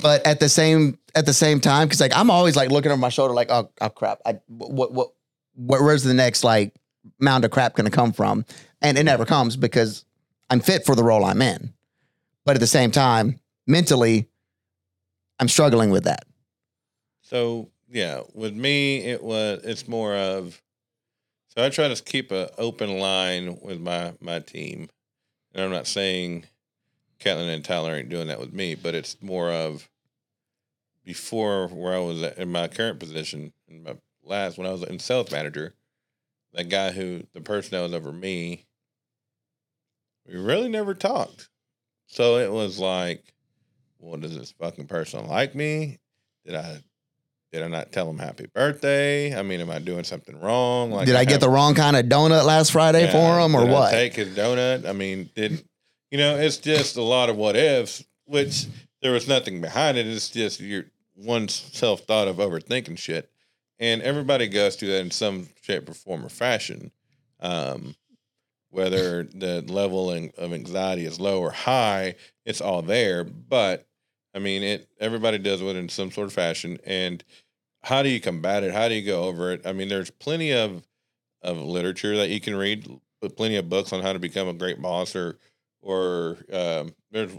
but 0.02 0.26
at 0.26 0.40
the 0.40 0.49
same, 0.49 0.99
at 1.14 1.26
the 1.26 1.33
same 1.33 1.61
time, 1.61 1.88
cause 1.88 2.00
like, 2.00 2.16
I'm 2.16 2.30
always 2.30 2.57
like 2.57 2.71
looking 2.71 2.90
over 2.90 3.00
my 3.00 3.09
shoulder, 3.09 3.35
like, 3.35 3.50
oh, 3.50 3.71
oh 3.80 3.88
crap. 3.88 4.21
I, 4.25 4.40
what, 4.49 4.92
what, 4.92 5.09
what, 5.54 5.83
where's 5.83 6.04
the 6.04 6.14
next 6.14 6.45
like 6.45 6.75
mound 7.18 7.45
of 7.45 7.50
crap 7.50 7.75
going 7.75 7.90
to 7.90 7.97
come 7.97 8.12
from? 8.12 8.45
And 8.80 8.97
it 8.97 9.04
never 9.04 9.25
comes 9.25 9.57
because 9.57 10.04
I'm 10.50 10.61
fit 10.61 10.85
for 10.85 10.95
the 10.95 11.04
role 11.04 11.25
I'm 11.25 11.42
in. 11.42 11.75
But 12.45 12.57
at 12.57 12.61
the 12.61 12.66
same 12.66 12.90
time, 12.90 13.40
mentally, 13.66 14.28
I'm 15.38 15.49
struggling 15.49 15.90
with 15.90 16.04
that. 16.04 16.25
So 17.23 17.71
yeah, 17.90 18.23
with 18.35 18.54
me, 18.54 18.99
it 18.99 19.23
was 19.23 19.61
it's 19.64 19.88
more 19.88 20.14
of 20.14 20.61
so 21.49 21.64
I 21.64 21.71
try 21.71 21.88
to 21.92 22.02
keep 22.02 22.30
a 22.33 22.50
open 22.59 22.99
line 22.99 23.59
with 23.62 23.80
my 23.80 24.14
my 24.21 24.40
team, 24.40 24.88
and 25.52 25.64
I'm 25.64 25.71
not 25.71 25.87
saying 25.87 26.45
Catlin 27.19 27.49
and 27.49 27.65
Tyler 27.65 27.95
ain't 27.97 28.09
doing 28.09 28.29
that 28.29 28.39
with 28.41 28.53
me, 28.53 28.75
but 28.75 28.95
it's 28.95 29.21
more 29.21 29.51
of 29.51 29.89
before 31.05 31.69
where 31.69 31.95
I 31.95 31.99
was 32.01 32.23
at, 32.23 32.39
in 32.39 32.51
my 32.53 32.69
current 32.69 32.99
position 33.01 33.53
in 33.69 33.83
my 33.83 33.97
last 34.23 34.59
when 34.59 34.67
I 34.67 34.73
was 34.73 34.83
in 34.83 34.99
sales 34.99 35.31
manager, 35.31 35.75
that 36.53 36.69
guy 36.69 36.91
who 36.93 37.25
the 37.33 37.41
person 37.41 37.73
that 37.73 37.83
was 37.83 37.95
over 37.95 38.13
me, 38.13 38.67
we 40.27 40.37
really 40.37 40.69
never 40.69 40.95
talked. 40.95 41.49
So 42.07 42.37
it 42.39 42.53
was 42.53 42.79
like, 42.79 43.25
well, 43.99 44.19
does 44.19 44.37
this 44.37 44.53
fucking 44.53 44.87
person 44.87 45.27
like 45.27 45.55
me? 45.55 45.99
Did 46.45 46.55
I 46.55 46.83
did 47.53 47.63
I 47.63 47.69
not 47.69 47.93
tell 47.93 48.09
him 48.11 48.19
happy 48.19 48.47
birthday? 48.55 49.35
I 49.37 49.43
mean, 49.43 49.61
am 49.61 49.71
I 49.71 49.79
doing 49.79 50.05
something 50.05 50.39
wrong? 50.39 50.91
Like 50.93 51.07
Did 51.07 51.17
I, 51.17 51.25
get 51.25 51.33
have- 51.33 51.41
the 51.41 51.49
wrong 51.49 51.75
kind 51.75 51.97
of 51.97 52.05
donut 52.07 52.45
last 52.45 52.73
Friday 52.73 53.05
Yeah, 53.07 53.13
for 53.13 53.41
him 53.41 53.55
or 53.55 53.63
did 53.65 53.71
I 53.71 53.73
what? 53.73 53.91
take 53.91 54.15
his 54.15 54.37
donut. 54.37 54.87
I 54.87 54.93
mean, 54.93 55.31
did 55.35 55.65
you 56.11 56.19
know? 56.19 56.37
It's 56.37 56.59
just 56.59 56.97
a 56.97 57.03
lot 57.03 57.31
of 57.31 57.37
what 57.37 57.57
ifs, 57.57 58.05
which 58.25 58.67
there 59.03 59.12
was 59.12 59.29
nothing 59.29 59.61
behind 59.61 59.99
it. 59.99 60.07
It's 60.07 60.31
just 60.31 60.61
your 60.61 60.85
one 61.15 61.49
self 61.49 62.00
thought 62.03 62.29
of 62.29 62.37
overthinking 62.37 62.99
shit, 62.99 63.31
and 63.79 64.03
everybody 64.03 64.49
goes 64.49 64.77
through 64.77 64.88
that 64.88 65.00
in 65.00 65.11
some 65.11 65.49
shape 65.62 65.88
or 65.88 65.95
form 65.95 66.25
or 66.25 66.29
fashion. 66.29 66.93
Um, 67.41 67.95
whether 68.71 69.25
the 69.25 69.62
level 69.62 70.12
in- 70.12 70.33
of 70.37 70.53
anxiety 70.53 71.07
is 71.07 71.19
low 71.21 71.41
or 71.41 71.50
high, 71.50 72.17
it's 72.45 72.61
all 72.61 72.83
there. 72.83 73.25
But 73.25 73.87
I 74.35 74.38
mean, 74.38 74.62
it 74.62 74.88
everybody 75.00 75.38
does 75.38 75.61
it 75.62 75.77
in 75.77 75.88
some 75.88 76.11
sort 76.11 76.27
of 76.27 76.33
fashion. 76.33 76.79
And 76.85 77.25
how 77.83 78.03
do 78.03 78.09
you 78.09 78.21
combat 78.21 78.65
it? 78.65 78.73
How 78.73 78.88
do 78.88 78.95
you 78.95 79.07
go 79.07 79.25
over 79.25 79.53
it? 79.53 79.67
I 79.67 79.73
mean, 79.73 79.88
there's 79.88 80.11
plenty 80.11 80.53
of 80.53 80.87
of 81.43 81.59
literature 81.59 82.17
that 82.17 82.31
you 82.31 82.41
can 82.41 82.57
read, 82.57 83.00
plenty 83.37 83.57
of 83.57 83.69
books 83.69 83.93
on 83.93 84.03
how 84.03 84.12
to 84.12 84.19
become 84.19 84.49
a 84.49 84.53
great 84.53 84.83
boss, 84.83 85.15
or 85.17 85.38
or 85.83 86.37
um, 86.53 86.95
there's 87.11 87.33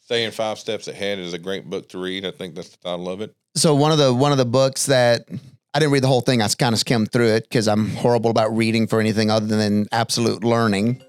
staying 0.00 0.30
five 0.30 0.58
steps 0.58 0.88
ahead 0.88 1.18
is 1.18 1.32
a 1.32 1.38
great 1.38 1.68
book 1.68 1.88
to 1.90 1.98
read. 1.98 2.26
I 2.26 2.30
think 2.30 2.54
that's 2.54 2.70
the 2.70 2.78
title 2.78 3.08
of 3.08 3.20
it. 3.20 3.34
So 3.54 3.74
one 3.74 3.92
of 3.92 3.98
the 3.98 4.12
one 4.12 4.32
of 4.32 4.38
the 4.38 4.44
books 4.44 4.86
that 4.86 5.28
I 5.74 5.78
didn't 5.78 5.92
read 5.92 6.02
the 6.02 6.08
whole 6.08 6.20
thing. 6.20 6.42
I 6.42 6.48
kind 6.48 6.74
of 6.74 6.78
skimmed 6.78 7.12
through 7.12 7.28
it 7.28 7.44
because 7.44 7.66
I'm 7.66 7.90
horrible 7.90 8.30
about 8.30 8.54
reading 8.54 8.86
for 8.86 9.00
anything 9.00 9.30
other 9.30 9.46
than 9.46 9.86
absolute 9.90 10.44
learning. 10.44 11.02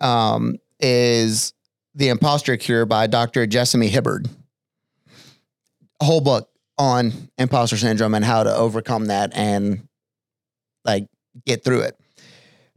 Um, 0.00 0.56
is 0.80 1.52
the 1.94 2.08
Imposter 2.08 2.56
Cure 2.56 2.86
by 2.86 3.06
Dr. 3.06 3.46
Jessamy 3.46 3.88
Hibbard. 3.88 4.28
A 6.00 6.04
whole 6.04 6.22
book 6.22 6.48
on 6.78 7.12
imposter 7.36 7.76
syndrome 7.76 8.14
and 8.14 8.24
how 8.24 8.42
to 8.42 8.54
overcome 8.54 9.06
that 9.06 9.36
and 9.36 9.86
like 10.84 11.06
get 11.44 11.62
through 11.62 11.82
it. 11.82 12.00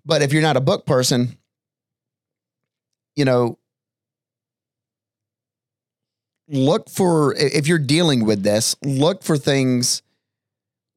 But 0.05 0.21
if 0.21 0.33
you're 0.33 0.41
not 0.41 0.57
a 0.57 0.61
book 0.61 0.85
person, 0.85 1.37
you 3.15 3.25
know, 3.25 3.57
look 6.47 6.89
for 6.89 7.33
if 7.35 7.67
you're 7.67 7.79
dealing 7.79 8.25
with 8.25 8.43
this, 8.43 8.75
look 8.83 9.23
for 9.23 9.37
things 9.37 10.01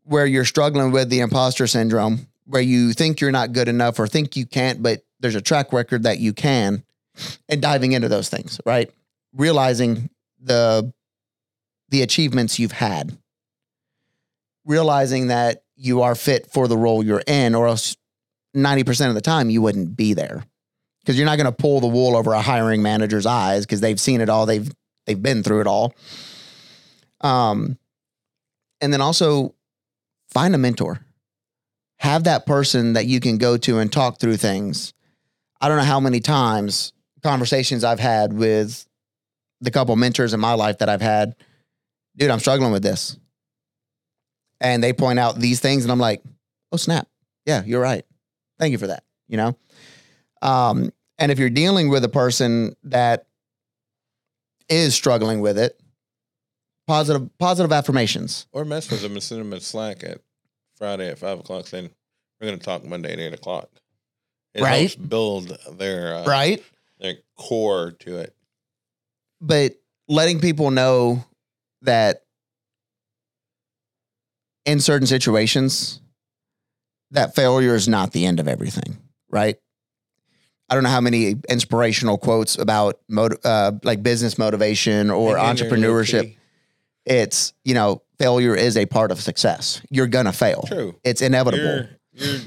where 0.05 0.27
you're 0.27 0.45
struggling 0.45 0.93
with 0.93 1.09
the 1.09 1.21
imposter 1.21 1.67
syndrome, 1.67 2.29
where 2.45 2.63
you 2.63 2.93
think 2.93 3.21
you're 3.21 3.33
not 3.33 3.53
good 3.53 3.69
enough 3.69 3.99
or 3.99 4.07
think 4.07 4.37
you 4.37 4.47
can't, 4.47 4.83
but 4.83 5.05
there's 5.21 5.35
a 5.35 5.41
track 5.41 5.73
record 5.73 6.05
that 6.05 6.19
you 6.19 6.33
can, 6.33 6.85
and 7.49 7.61
diving 7.63 7.93
into 7.93 8.09
those 8.09 8.29
things, 8.29 8.61
right? 8.65 8.91
Realizing 9.33 10.11
the 10.41 10.93
the 11.89 12.03
achievements 12.03 12.59
you've 12.59 12.73
had. 12.73 13.17
Realizing 14.65 15.29
that 15.29 15.63
you 15.77 16.03
are 16.03 16.15
fit 16.15 16.51
for 16.51 16.67
the 16.67 16.77
role 16.77 17.05
you're 17.05 17.23
in, 17.27 17.55
or 17.55 17.69
else 17.69 17.97
90% 18.57 19.09
of 19.09 19.15
the 19.15 19.21
time 19.21 19.51
you 19.51 19.63
wouldn't 19.63 19.97
be 19.97 20.15
there. 20.15 20.45
Because 21.07 21.17
you're 21.17 21.27
not 21.27 21.37
going 21.37 21.47
to 21.47 21.53
pull 21.53 21.79
the 21.79 21.87
wool 21.87 22.17
over 22.17 22.33
a 22.33 22.41
hiring 22.41 22.83
manager's 22.83 23.27
eyes 23.27 23.65
because 23.65 23.81
they've 23.81 24.01
seen 24.01 24.21
it 24.21 24.29
all. 24.29 24.45
They've 24.45 24.69
they've 25.07 25.23
been 25.23 25.45
through 25.45 25.61
it 25.61 25.69
all. 25.69 25.95
Um, 27.21 27.79
and 28.81 28.93
then 28.93 29.01
also 29.01 29.55
find 30.29 30.53
a 30.53 30.59
mentor. 30.59 31.01
Have 32.01 32.25
that 32.25 32.45
person 32.45 32.95
that 32.95 33.07
you 33.07 33.21
can 33.21 33.39
go 33.39 33.57
to 33.57 33.79
and 33.79 33.91
talk 33.91 34.19
through 34.19 34.37
things. 34.37 34.95
I 35.61 35.69
don't 35.69 35.79
know 35.79 35.85
how 35.85 36.01
many 36.01 36.19
times 36.19 36.93
conversations 37.23 37.85
I've 37.85 38.01
had 38.01 38.33
with 38.33 38.85
the 39.61 39.71
couple 39.71 39.95
mentors 39.95 40.35
in 40.35 40.41
my 40.41 40.55
life 40.55 40.79
that 40.79 40.89
I've 40.89 41.01
had. 41.01 41.37
Dude, 42.17 42.31
I'm 42.31 42.41
struggling 42.41 42.73
with 42.73 42.83
this. 42.83 43.17
And 44.61 44.83
they 44.83 44.93
point 44.93 45.19
out 45.19 45.39
these 45.39 45.61
things, 45.61 45.85
and 45.85 45.93
I'm 45.93 45.99
like, 45.99 46.23
oh, 46.73 46.77
snap. 46.77 47.09
Yeah, 47.45 47.63
you're 47.65 47.81
right. 47.81 48.05
Thank 48.59 48.73
you 48.73 48.79
for 48.79 48.87
that. 48.89 49.05
You 49.29 49.37
know? 49.37 49.57
Um, 50.43 50.93
and 51.19 51.33
if 51.33 51.39
you're 51.39 51.51
dealing 51.51 51.89
with 51.89 52.05
a 52.05 52.09
person 52.09 52.75
that 52.85 53.27
is 54.69 54.95
struggling 54.95 55.41
with 55.41 55.59
it, 55.59 55.81
positive 56.87 57.29
positive 57.39 57.73
affirmations. 57.73 58.47
Or 58.53 58.65
mess 58.65 58.91
with 58.91 59.03
them 59.03 59.13
and 59.13 59.23
send 59.23 59.41
them 59.41 59.53
a 59.53 59.61
Slack 59.61 60.03
at 60.05 60.21
Friday 60.77 61.09
at 61.11 61.19
five 61.19 61.39
o'clock 61.41 61.67
saying 61.67 61.91
we're 62.41 62.49
going 62.49 62.59
to 62.59 62.65
talk 62.65 62.85
Monday 62.85 63.13
at 63.13 63.19
eight 63.19 63.33
o'clock. 63.33 63.69
It 64.55 64.63
Right. 64.63 64.91
helps 64.91 64.97
build 64.97 65.59
their 65.79 66.15
uh, 66.15 66.25
Right. 66.27 66.63
their 66.99 67.15
core 67.37 67.93
to 68.01 68.19
it. 68.19 68.35
But 69.41 69.75
letting 70.09 70.41
people 70.41 70.71
know 70.71 71.25
that 71.83 72.23
in 74.65 74.81
certain 74.81 75.07
situations, 75.07 76.01
that 77.11 77.35
failure 77.35 77.75
is 77.75 77.87
not 77.89 78.13
the 78.13 78.27
end 78.27 78.41
of 78.41 78.49
everything. 78.49 78.97
Right. 79.29 79.59
I 80.69 80.75
don't 80.75 80.83
know 80.83 80.91
how 80.91 81.01
many 81.01 81.37
inspirational 81.49 82.19
quotes 82.19 82.59
about 82.59 83.01
mot- 83.09 83.45
uh, 83.45 83.73
like 83.83 84.03
business 84.03 84.37
motivation 84.37 85.11
or 85.11 85.37
Hang 85.37 85.51
in 85.51 85.57
there, 85.57 85.69
little 85.69 85.95
entrepreneurship. 85.95 86.37
It's 87.05 87.53
you 87.65 87.75
know 87.75 88.03
failure 88.19 88.55
is 88.55 88.77
a 88.77 88.87
part 88.87 89.13
of 89.13 89.21
success. 89.21 89.81
You're 89.91 90.09
gonna 90.09 90.33
fail. 90.33 90.65
True. 90.67 90.97
It's 91.05 91.23
inevitable. 91.23 91.63
You're, 91.63 91.89
you're, 92.13 92.41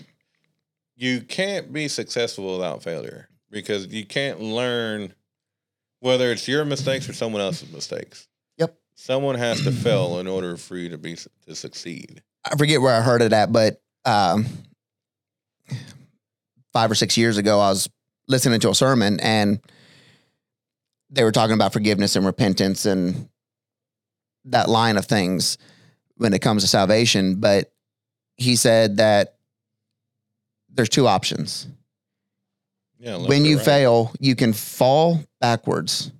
you 0.95 1.21
can't 1.21 1.71
be 1.71 1.87
successful 1.87 2.57
without 2.57 2.83
failure 2.83 3.29
because 3.49 3.87
you 3.87 4.05
can't 4.05 4.41
learn 4.41 5.13
whether 6.01 6.31
it's 6.31 6.47
your 6.47 6.65
mistakes 6.65 7.07
or 7.07 7.13
someone 7.13 7.41
else's 7.41 7.71
mistakes. 7.71 8.27
Yep. 8.57 8.77
Someone 8.95 9.35
has 9.35 9.61
to 9.63 9.71
fail 9.71 10.19
in 10.19 10.27
order 10.27 10.57
for 10.57 10.75
you 10.75 10.89
to 10.89 10.97
be 10.97 11.15
to 11.47 11.55
succeed. 11.55 12.21
I 12.43 12.57
forget 12.57 12.81
where 12.81 12.93
I 12.93 13.01
heard 13.01 13.21
it 13.21 13.31
at, 13.31 13.51
but 13.51 13.81
um, 14.05 14.45
five 16.73 16.91
or 16.91 16.95
six 16.95 17.17
years 17.17 17.37
ago, 17.37 17.59
I 17.59 17.69
was 17.69 17.89
listening 18.29 18.61
to 18.61 18.69
a 18.69 18.75
sermon 18.75 19.19
and 19.19 19.59
they 21.09 21.23
were 21.23 21.31
talking 21.31 21.55
about 21.55 21.73
forgiveness 21.73 22.15
and 22.15 22.25
repentance 22.25 22.85
and 22.85 23.27
that 24.45 24.69
line 24.69 24.95
of 24.95 25.05
things 25.05 25.57
when 26.15 26.33
it 26.33 26.39
comes 26.39 26.63
to 26.63 26.67
salvation. 26.67 27.35
But 27.35 27.73
he 28.37 28.55
said 28.55 28.97
that 28.97 29.35
there's 30.69 30.89
two 30.89 31.07
options. 31.07 31.67
Yeah. 32.99 33.15
when 33.15 33.45
you 33.45 33.55
right. 33.55 33.65
fail, 33.65 34.13
you 34.19 34.35
can 34.35 34.51
fall 34.51 35.23
backwards 35.39 36.11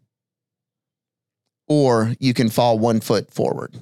or 1.68 2.14
you 2.20 2.34
can 2.34 2.50
fall 2.50 2.80
one 2.80 3.02
foot 3.02 3.30
forward. 3.32 3.76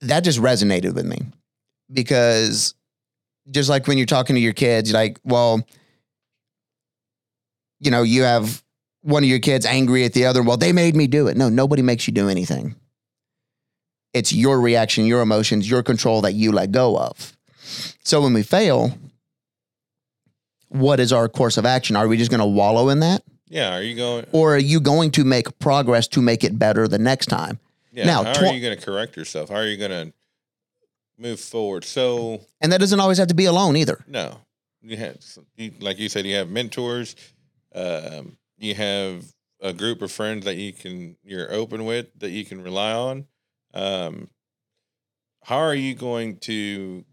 That 0.00 0.20
just 0.20 0.38
resonated 0.38 0.94
with 0.94 1.04
me 1.04 1.18
because 1.92 2.74
just 3.50 3.68
like 3.68 3.86
when 3.86 3.98
you're 3.98 4.06
talking 4.06 4.34
to 4.36 4.40
your 4.40 4.52
kids, 4.52 4.92
like, 4.92 5.18
well, 5.24 5.66
you 7.80 7.90
know, 7.90 8.02
you 8.02 8.22
have 8.22 8.62
one 9.02 9.22
of 9.22 9.28
your 9.28 9.38
kids 9.38 9.66
angry 9.66 10.04
at 10.04 10.14
the 10.14 10.26
other. 10.26 10.42
Well, 10.42 10.56
they 10.56 10.72
made 10.72 10.96
me 10.96 11.06
do 11.06 11.28
it. 11.28 11.36
No, 11.36 11.48
nobody 11.48 11.82
makes 11.82 12.06
you 12.06 12.12
do 12.12 12.28
anything. 12.28 12.74
It's 14.14 14.32
your 14.32 14.60
reaction, 14.60 15.04
your 15.06 15.20
emotions, 15.20 15.68
your 15.68 15.82
control 15.82 16.22
that 16.22 16.32
you 16.32 16.52
let 16.52 16.70
go 16.70 16.96
of. 16.96 17.36
So 18.04 18.22
when 18.22 18.32
we 18.32 18.42
fail, 18.42 18.96
what 20.68 21.00
is 21.00 21.12
our 21.12 21.28
course 21.28 21.56
of 21.56 21.66
action? 21.66 21.96
Are 21.96 22.08
we 22.08 22.16
just 22.16 22.30
going 22.30 22.40
to 22.40 22.46
wallow 22.46 22.88
in 22.88 23.00
that? 23.00 23.22
Yeah. 23.48 23.76
Are 23.76 23.82
you 23.82 23.96
going? 23.96 24.26
Or 24.32 24.54
are 24.54 24.58
you 24.58 24.80
going 24.80 25.10
to 25.12 25.24
make 25.24 25.58
progress 25.58 26.08
to 26.08 26.22
make 26.22 26.44
it 26.44 26.58
better 26.58 26.88
the 26.88 26.98
next 26.98 27.26
time? 27.26 27.58
Yeah. 27.92 28.06
Now, 28.06 28.24
how 28.24 28.32
tw- 28.32 28.42
are 28.42 28.54
you 28.54 28.60
going 28.60 28.76
to 28.78 28.84
correct 28.84 29.16
yourself? 29.16 29.50
How 29.50 29.56
are 29.56 29.66
you 29.66 29.76
going 29.76 29.90
to 29.90 30.12
move 31.24 31.40
forward? 31.40 31.84
So 31.84 32.40
And 32.60 32.70
that 32.70 32.78
doesn't 32.78 33.00
always 33.00 33.18
have 33.18 33.28
to 33.28 33.34
be 33.34 33.46
alone 33.46 33.76
either. 33.76 34.04
No, 34.06 34.38
you 34.82 34.96
have 34.98 35.16
you, 35.56 35.72
like 35.80 35.98
you 35.98 36.08
said, 36.08 36.26
you 36.26 36.36
have 36.36 36.50
mentors. 36.50 37.16
Um, 37.74 38.36
you 38.58 38.74
have 38.74 39.24
a 39.60 39.72
group 39.72 40.02
of 40.02 40.12
friends 40.12 40.44
that 40.44 40.56
you 40.56 40.72
can 40.72 41.16
you're 41.24 41.52
open 41.52 41.84
with 41.84 42.06
that 42.20 42.30
you 42.30 42.44
can 42.44 42.62
rely 42.62 42.92
on. 42.92 43.26
Um, 43.72 44.28
how 45.42 45.58
are 45.58 45.74
you 45.74 45.94
going 45.94 46.36
to 46.40 47.04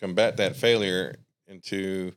combat 0.00 0.38
that 0.38 0.56
failure? 0.56 1.16
Into 1.46 2.12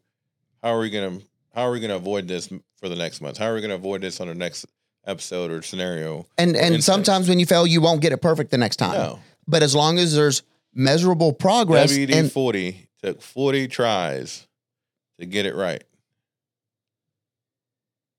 how 0.63 0.69
are 0.69 0.79
we 0.79 0.89
going 0.89 1.19
to 1.19 1.25
how 1.53 1.63
are 1.63 1.71
we 1.71 1.79
going 1.79 1.89
to 1.89 1.97
avoid 1.97 2.27
this 2.27 2.47
for 2.79 2.87
the 2.87 2.95
next 2.95 3.21
month? 3.21 3.37
How 3.37 3.47
are 3.47 3.53
we 3.53 3.61
going 3.61 3.69
to 3.69 3.75
avoid 3.75 4.01
this 4.01 4.21
on 4.21 4.27
the 4.27 4.35
next 4.35 4.65
episode 5.05 5.51
or 5.51 5.61
scenario? 5.61 6.25
And 6.37 6.55
and 6.55 6.75
instance. 6.75 6.85
sometimes 6.85 7.29
when 7.29 7.39
you 7.39 7.45
fail, 7.45 7.67
you 7.67 7.81
won't 7.81 8.01
get 8.01 8.13
it 8.13 8.21
perfect 8.21 8.51
the 8.51 8.57
next 8.57 8.77
time. 8.77 8.93
No, 8.93 9.19
But 9.47 9.63
as 9.63 9.75
long 9.75 9.99
as 9.99 10.15
there's 10.15 10.43
measurable 10.77 11.33
progress 11.33 11.91
WD 11.91 12.13
and 12.13 12.31
forty 12.31 12.89
took 13.03 13.21
forty 13.21 13.67
tries 13.67 14.47
to 15.19 15.25
get 15.25 15.45
it 15.45 15.55
right. 15.55 15.83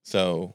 So, 0.02 0.54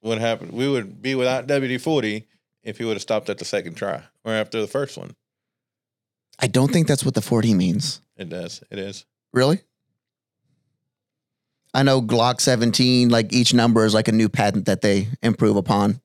what 0.00 0.18
happened? 0.18 0.52
We 0.52 0.68
would 0.68 1.00
be 1.02 1.14
without 1.14 1.46
WD 1.46 1.80
forty 1.80 2.28
if 2.62 2.78
he 2.78 2.84
would 2.84 2.94
have 2.94 3.02
stopped 3.02 3.28
at 3.28 3.38
the 3.38 3.44
second 3.44 3.74
try 3.74 4.02
or 4.24 4.32
after 4.32 4.60
the 4.60 4.66
first 4.66 4.96
one. 4.96 5.14
I 6.38 6.46
don't 6.46 6.72
think 6.72 6.88
that's 6.88 7.04
what 7.04 7.14
the 7.14 7.22
40 7.22 7.54
means. 7.54 8.00
It 8.16 8.28
does. 8.28 8.62
It 8.70 8.78
is. 8.78 9.04
Really? 9.32 9.60
I 11.72 11.82
know 11.82 12.00
Glock 12.00 12.40
17, 12.40 13.08
like 13.08 13.32
each 13.32 13.52
number 13.52 13.84
is 13.84 13.94
like 13.94 14.08
a 14.08 14.12
new 14.12 14.28
patent 14.28 14.66
that 14.66 14.80
they 14.80 15.08
improve 15.22 15.56
upon. 15.56 16.00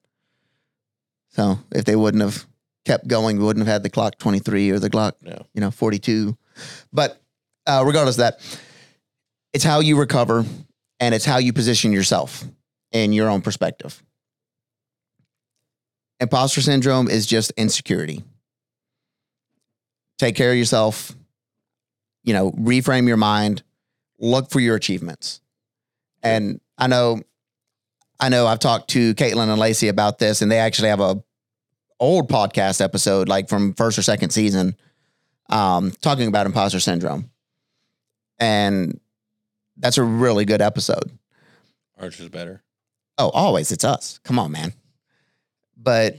So 1.30 1.60
if 1.72 1.86
they 1.86 1.96
wouldn't 1.96 2.24
have 2.24 2.46
kept 2.90 3.08
going, 3.08 3.38
we 3.38 3.44
wouldn't 3.44 3.66
have 3.68 3.72
had 3.72 3.84
the 3.84 3.90
Glock 3.90 4.18
23 4.18 4.72
or 4.72 4.80
the 4.80 4.90
Glock, 4.90 5.14
No. 5.22 5.46
you 5.54 5.62
know, 5.62 5.70
42. 5.70 6.36
But 6.92 7.22
uh, 7.68 7.84
regardless 7.86 8.16
of 8.16 8.22
that, 8.22 8.60
it's 9.54 9.64
how 9.64 9.80
you 9.80 9.96
recover 10.00 10.44
and 11.00 11.14
it's 11.14 11.24
how 11.26 11.38
you 11.38 11.54
position 11.54 11.92
yourself 11.92 12.44
in 12.92 13.14
your 13.14 13.30
own 13.30 13.42
perspective. 13.42 14.02
Imposter 16.20 16.62
syndrome 16.62 17.08
is 17.08 17.28
just 17.28 17.52
insecurity. 17.58 18.24
Take 20.18 20.36
care 20.36 20.52
of 20.52 20.58
yourself, 20.58 21.16
you 22.24 22.34
know, 22.34 22.52
reframe 22.54 23.08
your 23.08 23.18
mind, 23.18 23.62
look 24.20 24.50
for 24.50 24.60
your 24.60 24.76
achievements. 24.76 25.42
And 26.24 26.60
I 26.78 26.88
know, 26.88 27.22
I 28.20 28.30
know 28.30 28.48
I've 28.48 28.60
talked 28.60 28.90
to 28.90 29.14
Caitlin 29.14 29.48
and 29.50 29.60
Lacey 29.60 29.90
about 29.90 30.18
this, 30.18 30.42
and 30.42 30.52
they 30.52 30.58
actually 30.58 30.90
have 30.90 31.00
a 31.00 31.24
old 32.00 32.30
podcast 32.30 32.82
episode, 32.82 33.28
like 33.30 33.50
from 33.50 33.74
first 33.74 33.98
or 33.98 34.02
second 34.02 34.30
season, 34.32 34.76
um, 35.50 35.92
talking 36.02 36.28
about 36.28 36.46
imposter 36.46 36.80
syndrome. 36.80 37.30
And 38.40 39.00
that's 39.78 39.98
a 39.98 40.04
really 40.04 40.46
good 40.46 40.62
episode. 40.62 41.12
Arch 42.00 42.20
is 42.20 42.30
better. 42.30 42.64
Oh, 43.18 43.30
always 43.30 43.72
it's 43.72 43.84
us. 43.84 44.20
Come 44.24 44.40
on, 44.40 44.52
man. 44.52 44.74
But 45.76 46.16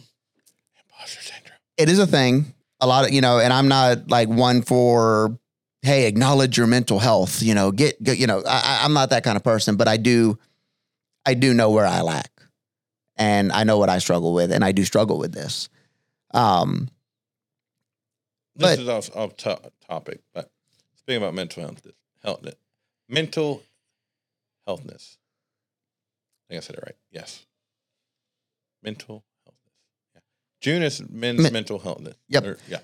Imposter 0.88 1.22
syndrome. 1.22 1.58
it 1.78 1.88
is 1.88 1.98
a 1.98 2.06
thing. 2.06 2.54
A 2.80 2.86
lot 2.86 3.06
of 3.06 3.12
you 3.12 3.20
know, 3.20 3.38
and 3.38 3.52
I'm 3.52 3.68
not 3.68 4.08
like 4.10 4.28
one 4.28 4.62
for 4.62 5.38
hey, 5.82 6.06
acknowledge 6.06 6.58
your 6.58 6.66
mental 6.66 6.98
health. 6.98 7.42
You 7.42 7.54
know, 7.54 7.72
get, 7.72 8.02
get 8.02 8.18
you 8.18 8.26
know, 8.26 8.42
I- 8.46 8.80
I'm 8.84 8.92
not 8.92 9.10
that 9.10 9.24
kind 9.24 9.36
of 9.36 9.42
person, 9.44 9.76
but 9.76 9.88
I 9.88 9.96
do, 9.96 10.38
I 11.24 11.32
do 11.32 11.54
know 11.54 11.70
where 11.70 11.86
I 11.86 12.02
lack, 12.02 12.30
and 13.20 13.52
I 13.52 13.62
know 13.64 13.78
what 13.78 13.88
I 13.90 13.98
struggle 13.98 14.32
with, 14.32 14.50
and 14.50 14.64
I 14.64 14.72
do 14.72 14.84
struggle 14.84 15.18
with 15.18 15.32
this. 15.32 15.68
Um, 16.32 16.88
This 18.56 18.76
But- 18.76 18.78
is 18.80 18.88
off, 18.88 19.16
off 19.16 19.36
to- 19.38 19.72
topic, 19.88 20.20
but 20.34 20.50
speaking 20.96 21.22
about 21.22 21.32
mental 21.34 21.62
health, 21.62 21.86
health, 22.22 22.44
mental 23.08 23.62
healthness. 24.66 25.16
I 25.16 26.54
think 26.54 26.58
I 26.58 26.60
said 26.66 26.76
it 26.76 26.82
right. 26.84 26.96
Yes. 27.10 27.46
Mental 28.82 29.24
healthness. 29.46 29.72
Yeah. 30.14 30.20
June 30.60 30.82
is 30.82 31.00
men's 31.08 31.40
Men- 31.42 31.52
mental 31.52 31.80
healthness. 31.80 32.16
Yep. 32.28 32.44
Or- 32.44 32.58
yeah. 32.68 32.80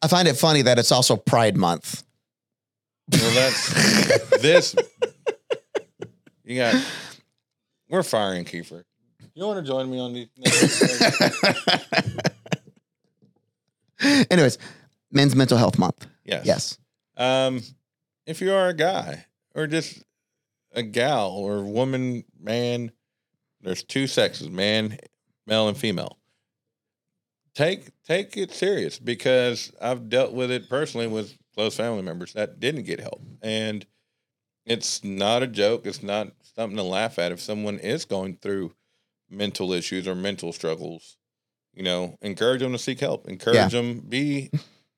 I 0.00 0.06
find 0.08 0.28
it 0.28 0.34
funny 0.38 0.62
that 0.62 0.78
it's 0.78 0.92
also 0.92 1.16
Pride 1.16 1.56
Month. 1.56 2.04
Well, 3.10 3.34
that's 3.34 3.70
this. 4.40 4.74
You 6.44 6.56
got. 6.56 6.82
We're 7.90 8.02
firing 8.02 8.44
Kiefer. 8.44 8.84
You 9.38 9.46
want 9.46 9.64
to 9.64 9.70
join 9.70 9.88
me 9.88 10.00
on 10.00 10.12
these? 10.14 10.26
next 10.36 10.82
episode? 11.22 12.20
Anyways, 14.32 14.58
Men's 15.12 15.36
Mental 15.36 15.56
Health 15.56 15.78
Month. 15.78 16.08
yes. 16.24 16.44
Yes. 16.44 16.78
Um, 17.16 17.62
if 18.26 18.40
you 18.40 18.52
are 18.52 18.66
a 18.66 18.74
guy 18.74 19.26
or 19.54 19.68
just 19.68 20.02
a 20.72 20.82
gal 20.82 21.30
or 21.30 21.62
woman, 21.62 22.24
man, 22.40 22.90
there's 23.60 23.84
two 23.84 24.08
sexes, 24.08 24.50
man, 24.50 24.98
male 25.46 25.68
and 25.68 25.78
female. 25.78 26.18
Take 27.54 27.90
take 28.02 28.36
it 28.36 28.50
serious 28.50 28.98
because 28.98 29.70
I've 29.80 30.08
dealt 30.08 30.32
with 30.32 30.50
it 30.50 30.68
personally 30.68 31.06
with 31.06 31.38
close 31.54 31.76
family 31.76 32.02
members 32.02 32.32
that 32.32 32.58
didn't 32.58 32.86
get 32.86 32.98
help. 32.98 33.22
And 33.40 33.86
it's 34.66 35.04
not 35.04 35.44
a 35.44 35.46
joke. 35.46 35.86
It's 35.86 36.02
not 36.02 36.32
something 36.56 36.76
to 36.76 36.82
laugh 36.82 37.20
at 37.20 37.30
if 37.30 37.40
someone 37.40 37.78
is 37.78 38.04
going 38.04 38.38
through 38.42 38.72
mental 39.30 39.72
issues 39.72 40.06
or 40.08 40.14
mental 40.14 40.52
struggles. 40.52 41.16
You 41.74 41.82
know, 41.84 42.16
encourage 42.22 42.60
them 42.60 42.72
to 42.72 42.78
seek 42.78 43.00
help. 43.00 43.28
Encourage 43.28 43.72
them 43.72 44.00
be 44.00 44.50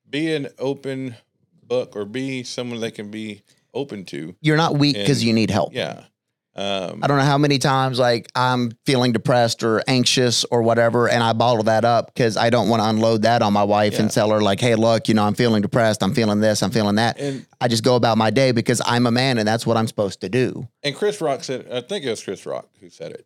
be 0.09 0.33
an 0.33 0.47
open 0.57 1.15
book 1.63 1.95
or 1.95 2.05
be 2.05 2.43
someone 2.43 2.79
they 2.79 2.91
can 2.91 3.11
be 3.11 3.43
open 3.73 4.03
to. 4.05 4.35
You're 4.41 4.57
not 4.57 4.77
weak 4.77 4.95
because 4.95 5.23
you 5.23 5.31
need 5.33 5.49
help. 5.51 5.73
Yeah. 5.73 6.05
Um, 6.53 6.99
I 7.01 7.07
don't 7.07 7.17
know 7.17 7.23
how 7.23 7.37
many 7.37 7.59
times 7.59 7.97
like 7.97 8.29
I'm 8.35 8.73
feeling 8.85 9.13
depressed 9.13 9.63
or 9.63 9.81
anxious 9.87 10.43
or 10.45 10.63
whatever, 10.63 11.07
and 11.07 11.23
I 11.23 11.31
bottle 11.31 11.63
that 11.63 11.85
up 11.85 12.07
because 12.07 12.35
I 12.35 12.49
don't 12.49 12.67
want 12.67 12.81
to 12.81 12.89
unload 12.89 13.21
that 13.21 13.41
on 13.41 13.53
my 13.53 13.63
wife 13.63 13.93
Yeah. 13.93 14.01
and 14.01 14.11
tell 14.11 14.31
her 14.31 14.41
like, 14.41 14.59
"Hey, 14.59 14.75
look, 14.75 15.07
you 15.07 15.13
know, 15.13 15.23
I'm 15.23 15.33
feeling 15.33 15.61
depressed. 15.61 16.03
I'm 16.03 16.13
feeling 16.13 16.41
this. 16.41 16.61
I'm 16.61 16.71
feeling 16.71 16.95
that." 16.95 17.17
and 17.21 17.45
I 17.61 17.69
just 17.69 17.85
go 17.85 17.95
about 17.95 18.17
my 18.17 18.31
day 18.31 18.51
because 18.51 18.81
I'm 18.85 19.05
a 19.07 19.11
man 19.11 19.37
and 19.37 19.47
that's 19.47 19.65
what 19.65 19.77
I'm 19.77 19.87
supposed 19.87 20.19
to 20.21 20.29
do. 20.29 20.67
and 20.83 20.93
Chris 20.93 21.21
Rock 21.21 21.45
said, 21.45 21.67
I 21.71 21.79
think 21.79 22.03
it 22.03 22.09
was 22.09 22.21
Chris 22.21 22.45
Rock 22.45 22.67
who 22.81 22.89
said 22.89 23.11
it. 23.13 23.25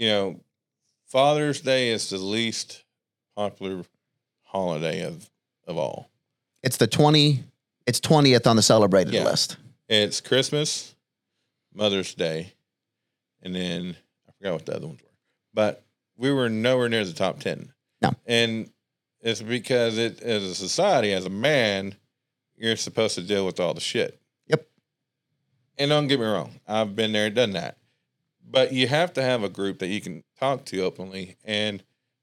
You 0.00 0.08
know, 0.08 0.40
Father's 1.08 1.60
Day 1.60 1.90
is 1.90 2.08
the 2.08 2.16
least 2.16 2.84
popular 3.36 3.84
holiday 4.44 5.02
of 5.02 5.28
of 5.66 5.76
all. 5.76 6.08
It's 6.62 6.78
the 6.78 6.86
twenty. 6.86 7.44
It's 7.86 8.00
twentieth 8.00 8.46
on 8.46 8.56
the 8.56 8.62
celebrated 8.62 9.12
Yeah. 9.12 9.24
list. 9.24 9.58
It's 9.90 10.22
Christmas, 10.22 10.94
Mother's 11.74 12.14
Day, 12.14 12.54
and 13.42 13.54
then 13.54 13.94
I 14.26 14.32
forgot 14.38 14.52
what 14.54 14.66
the 14.66 14.76
other 14.76 14.86
ones 14.86 15.02
were. 15.02 15.08
But 15.52 15.84
we 16.16 16.32
were 16.32 16.48
nowhere 16.48 16.88
near 16.88 17.04
the 17.04 17.12
top 17.12 17.38
ten. 17.38 17.70
No. 18.00 18.14
and 18.24 18.70
it's 19.20 19.42
because 19.42 19.98
it 19.98 20.22
as 20.22 20.42
a 20.44 20.54
society, 20.54 21.12
as 21.12 21.26
a 21.26 21.30
man, 21.30 21.94
you're 22.56 22.76
supposed 22.76 23.16
to 23.16 23.22
deal 23.22 23.44
with 23.44 23.60
all 23.60 23.74
the 23.74 23.80
shit. 23.82 24.18
Yep. 24.46 24.66
And 25.76 25.90
don't 25.90 26.06
get 26.06 26.18
me 26.18 26.24
wrong, 26.24 26.58
I've 26.66 26.96
been 26.96 27.12
there, 27.12 27.28
done 27.28 27.50
that. 27.50 27.76
But 28.50 28.72
you 28.72 28.88
have 28.88 29.12
to 29.14 29.22
have 29.22 29.42
a 29.44 29.48
group 29.48 29.78
that 29.78 29.88
you 29.88 30.00
can 30.00 30.24
talk 30.38 30.64
to 30.66 30.80
openly 30.82 31.36
and 31.44 31.82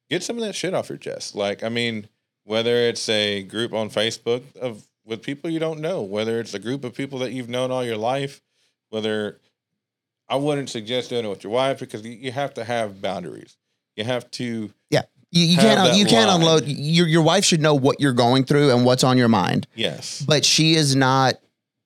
get 0.10 0.24
some 0.24 0.38
of 0.38 0.44
that 0.44 0.56
shit 0.56 0.74
off 0.74 0.90
your 0.90 0.98
chest. 0.98 1.36
Like, 1.36 1.64
I 1.64 1.70
mean, 1.70 2.08
whether 2.44 2.76
it's 2.76 3.08
a 3.10 3.44
group 3.44 3.74
on 3.74 3.90
Facebook 3.90 4.44
of 4.58 4.84
with 5.06 5.22
people 5.22 5.50
you 5.50 5.60
don't 5.60 5.80
know, 5.80 6.02
whether 6.02 6.40
it's 6.40 6.54
a 6.54 6.60
group 6.60 6.84
of 6.84 6.94
people 6.94 7.20
that 7.20 7.32
you've 7.32 7.48
known 7.50 7.72
all 7.72 7.84
your 7.86 7.96
life, 7.98 8.42
whether 8.90 9.40
I 10.28 10.36
wouldn't 10.36 10.70
suggest 10.70 11.10
doing 11.12 11.24
it 11.26 11.30
with 11.30 11.44
your 11.46 11.54
wife 11.54 11.80
because 11.80 12.04
you, 12.06 12.32
have 12.34 12.54
to 12.56 12.64
have 12.66 13.02
boundaries. 13.02 13.56
You 13.96 14.04
have 14.04 14.30
to 14.32 14.72
You, 14.92 15.44
you 15.44 15.58
can't 15.58 15.98
you 15.98 16.06
can't 16.06 16.30
line. 16.30 16.40
unload 16.42 16.68
your 16.68 17.06
your 17.08 17.22
wife 17.22 17.44
should 17.44 17.60
know 17.62 17.74
what 17.76 18.00
you're 18.00 18.14
going 18.14 18.46
through 18.46 18.72
and 18.72 18.86
what's 18.86 19.04
on 19.04 19.18
your 19.18 19.28
mind. 19.28 19.68
yes, 19.76 20.24
But 20.26 20.46
she 20.46 20.76
is 20.76 20.96
not 20.96 21.36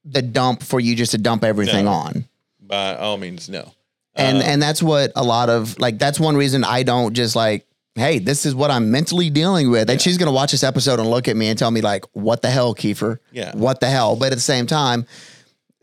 the 0.05 0.21
dump 0.21 0.61
for 0.63 0.79
you 0.79 0.95
just 0.95 1.11
to 1.11 1.17
dump 1.17 1.43
everything 1.43 1.85
No. 1.85 1.91
on. 1.91 2.25
by 2.59 2.95
all 2.95 3.17
means, 3.17 3.49
no. 3.49 3.71
And 4.15 4.39
Uh, 4.39 4.41
and 4.41 4.61
that's 4.61 4.83
what 4.83 5.11
a 5.15 5.23
lot 5.23 5.49
of 5.49 5.79
like 5.79 5.97
that's 5.99 6.19
one 6.19 6.35
reason 6.35 6.63
I 6.63 6.83
don't 6.83 7.13
just 7.13 7.35
like 7.35 7.65
hey, 7.95 8.19
this 8.19 8.45
is 8.45 8.55
what 8.55 8.71
I'm 8.71 8.89
mentally 8.89 9.29
dealing 9.29 9.69
with. 9.69 9.89
And 9.89 10.01
she's 10.01 10.17
gonna 10.17 10.31
watch 10.31 10.51
this 10.51 10.63
episode 10.63 10.99
and 10.99 11.09
look 11.09 11.27
at 11.27 11.35
me 11.35 11.47
and 11.49 11.59
tell 11.59 11.71
me 11.71 11.81
like, 11.81 12.05
what 12.13 12.41
the 12.41 12.49
hell, 12.49 12.73
Kiefer? 12.73 13.19
Yeah. 13.31 13.51
What 13.55 13.79
the 13.81 13.89
hell? 13.89 14.15
But 14.15 14.31
at 14.31 14.35
the 14.35 14.41
same 14.41 14.65
time, 14.65 15.05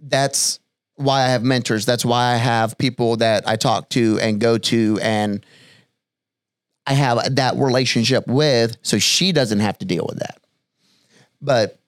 that's 0.00 0.58
why 0.96 1.22
I 1.22 1.28
have 1.28 1.42
mentors. 1.42 1.84
That's 1.86 2.04
why 2.04 2.32
I 2.32 2.36
have 2.36 2.76
people 2.78 3.16
that 3.18 3.46
I 3.46 3.56
talk 3.56 3.88
to 3.90 4.18
and 4.20 4.40
go 4.40 4.58
to 4.58 4.98
and 5.02 5.44
I 6.86 6.94
have 6.94 7.36
that 7.36 7.56
relationship 7.56 8.26
with 8.26 8.76
so 8.82 8.98
she 8.98 9.32
doesn't 9.32 9.60
have 9.60 9.78
to 9.78 9.84
deal 9.84 10.06
with 10.08 10.18
that. 10.20 10.40
But 11.40 11.78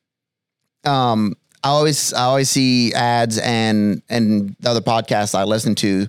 um 0.85 1.35
I 1.64 1.68
always 1.70 2.12
I 2.12 2.24
always 2.24 2.50
see 2.50 2.92
ads 2.94 3.38
and 3.38 4.03
and 4.09 4.55
the 4.61 4.70
other 4.70 4.81
podcasts 4.81 5.35
I 5.35 5.44
listen 5.44 5.74
to 5.76 6.09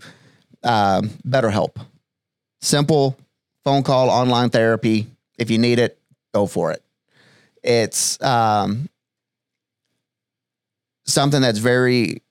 uh, 0.63 1.01
BetterHelp. 1.27 1.75
Simple 2.61 3.17
phone 3.63 3.83
call, 3.83 4.09
online 4.09 4.49
therapy. 4.49 5.07
If 5.37 5.49
you 5.49 5.57
need 5.57 5.79
it, 5.79 5.99
go 6.33 6.45
for 6.45 6.71
it. 6.71 6.83
It's 7.63 8.21
um, 8.21 8.89
something 11.05 11.41
that's 11.41 11.59
very 11.59 12.21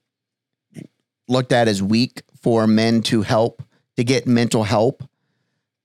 looked 1.27 1.51
at 1.51 1.67
as 1.67 1.81
weak 1.81 2.23
for 2.41 2.67
men 2.67 3.01
to 3.03 3.21
help 3.21 3.63
to 3.97 4.03
get 4.03 4.27
mental 4.27 4.63
help, 4.63 5.03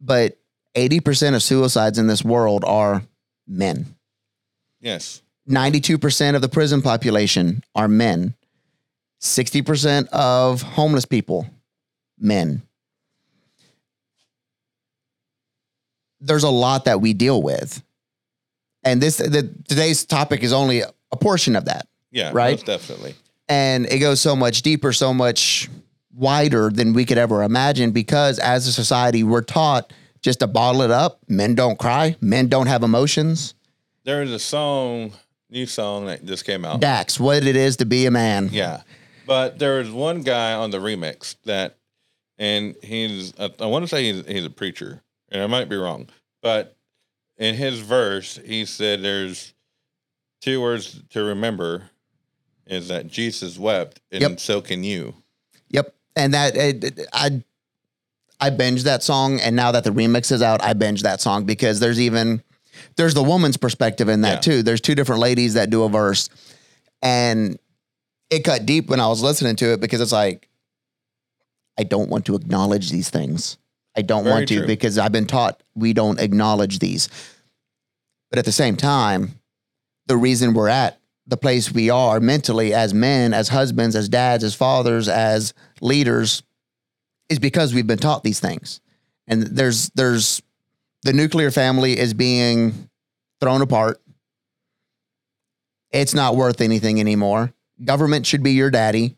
but 0.00 0.38
eighty 0.74 1.00
percent 1.00 1.36
of 1.36 1.42
suicides 1.42 1.98
in 1.98 2.06
this 2.06 2.24
world 2.24 2.64
are 2.64 3.02
men. 3.46 3.94
yes, 4.80 5.22
92% 5.48 6.34
of 6.34 6.42
the 6.42 6.48
prison 6.48 6.82
population 6.82 7.62
are 7.74 7.88
men. 7.88 8.34
60% 9.20 10.08
of 10.08 10.62
homeless 10.62 11.04
people, 11.04 11.46
men. 12.18 12.62
There's 16.20 16.44
a 16.44 16.50
lot 16.50 16.84
that 16.86 17.00
we 17.00 17.12
deal 17.12 17.42
with. 17.42 17.82
And 18.84 19.00
this 19.02 19.16
the, 19.18 19.52
today's 19.68 20.04
topic 20.04 20.42
is 20.42 20.52
only 20.52 20.80
a 20.80 21.16
portion 21.20 21.56
of 21.56 21.64
that. 21.66 21.86
yeah, 22.10 22.30
Right? 22.32 22.52
most 22.52 22.66
definitely. 22.66 23.14
And 23.48 23.86
it 23.86 23.98
goes 23.98 24.20
so 24.20 24.34
much 24.34 24.62
deeper, 24.62 24.92
so 24.92 25.12
much 25.14 25.68
wider 26.14 26.70
than 26.70 26.94
we 26.94 27.04
could 27.04 27.18
ever 27.18 27.42
imagine 27.42 27.90
because 27.92 28.38
as 28.38 28.66
a 28.66 28.72
society 28.72 29.22
we're 29.22 29.42
taught 29.42 29.92
just 30.22 30.40
to 30.40 30.46
bottle 30.46 30.82
it 30.82 30.90
up. 30.90 31.20
Men 31.28 31.54
don't 31.54 31.78
cry, 31.78 32.16
men 32.20 32.48
don't 32.48 32.66
have 32.66 32.82
emotions. 32.82 33.54
There 34.04 34.22
is 34.22 34.32
a 34.32 34.38
song, 34.38 35.12
new 35.50 35.66
song 35.66 36.06
that 36.06 36.24
just 36.24 36.44
came 36.44 36.64
out. 36.64 36.80
Dax, 36.80 37.20
what 37.20 37.44
it 37.44 37.54
is 37.56 37.76
to 37.78 37.84
be 37.86 38.06
a 38.06 38.10
man. 38.10 38.48
Yeah, 38.50 38.82
but 39.26 39.58
there 39.58 39.78
was 39.78 39.90
one 39.90 40.22
guy 40.22 40.54
on 40.54 40.70
the 40.70 40.78
remix 40.78 41.36
that, 41.44 41.75
and 42.38 42.74
he's 42.82 43.32
I, 43.38 43.50
I 43.60 43.66
want 43.66 43.84
to 43.84 43.88
say 43.88 44.12
he's, 44.12 44.26
he's 44.26 44.44
a 44.44 44.50
preacher, 44.50 45.02
and 45.30 45.42
I 45.42 45.46
might 45.46 45.68
be 45.68 45.76
wrong, 45.76 46.08
but 46.42 46.76
in 47.38 47.54
his 47.54 47.80
verse 47.80 48.38
he 48.44 48.64
said 48.64 49.02
there's 49.02 49.52
two 50.40 50.60
words 50.60 51.02
to 51.10 51.22
remember, 51.24 51.90
is 52.66 52.88
that 52.88 53.08
Jesus 53.08 53.58
wept, 53.58 54.00
and 54.12 54.20
Yep. 54.22 54.40
so 54.40 54.60
can 54.60 54.84
you. 54.84 55.14
Yep. 55.70 55.94
And 56.14 56.34
that 56.34 56.56
it, 56.56 56.84
it- 56.84 57.08
I 57.12 57.42
I 58.38 58.50
binged 58.50 58.82
that 58.82 59.02
song 59.02 59.40
and 59.40 59.56
now 59.56 59.72
that 59.72 59.84
the 59.84 59.90
remix 59.90 60.30
is 60.30 60.42
out, 60.42 60.62
I 60.62 60.74
binged 60.74 61.02
that 61.02 61.20
song 61.22 61.44
because 61.44 61.80
there's 61.80 61.98
even 62.00 62.42
there's 62.96 63.14
the 63.14 63.22
woman's 63.22 63.56
perspective 63.56 64.08
in 64.10 64.20
that 64.20 64.34
Yeah. 64.46 64.52
too. 64.56 64.62
There's 64.62 64.82
two 64.82 64.94
different 64.94 65.22
ladies 65.22 65.54
that 65.54 65.70
do 65.70 65.84
a 65.84 65.88
verse. 65.88 66.28
And 67.02 67.58
it 68.28 68.44
cut 68.44 68.66
deep 68.66 68.88
when 68.88 69.00
I 69.00 69.06
was 69.08 69.22
listening 69.22 69.56
to 69.56 69.72
it 69.72 69.80
because 69.80 70.00
it's 70.02 70.12
like 70.12 70.45
I 71.78 71.84
don't 71.84 72.08
want 72.08 72.26
to 72.26 72.34
acknowledge 72.34 72.90
these 72.90 73.10
things. 73.10 73.58
I 73.96 74.02
don't 74.02 74.24
Very 74.24 74.34
want 74.34 74.48
to 74.48 74.56
true. 74.58 74.66
because 74.66 74.98
I've 74.98 75.12
been 75.12 75.26
taught 75.26 75.62
we 75.74 75.92
don't 75.92 76.20
acknowledge 76.20 76.78
these. 76.78 77.08
But 78.30 78.38
at 78.38 78.44
the 78.44 78.52
same 78.52 78.76
time, 78.76 79.40
the 80.06 80.16
reason 80.16 80.54
we're 80.54 80.68
at 80.68 81.00
the 81.26 81.36
place 81.36 81.72
we 81.72 81.90
are 81.90 82.20
mentally 82.20 82.72
as 82.72 82.94
men, 82.94 83.34
as 83.34 83.48
husbands, 83.48 83.96
as 83.96 84.08
dads, 84.08 84.44
as 84.44 84.54
fathers, 84.54 85.08
as 85.08 85.54
leaders 85.80 86.42
is 87.28 87.38
because 87.38 87.74
we've 87.74 87.86
been 87.86 87.98
taught 87.98 88.22
these 88.22 88.38
things. 88.40 88.80
And 89.26 89.42
there's 89.42 89.90
there's 89.90 90.40
the 91.02 91.12
nuclear 91.12 91.50
family 91.50 91.98
is 91.98 92.14
being 92.14 92.88
thrown 93.40 93.60
apart. 93.62 94.00
It's 95.90 96.14
not 96.14 96.36
worth 96.36 96.60
anything 96.60 97.00
anymore. 97.00 97.52
Government 97.84 98.26
should 98.26 98.42
be 98.42 98.52
your 98.52 98.70
daddy 98.70 99.16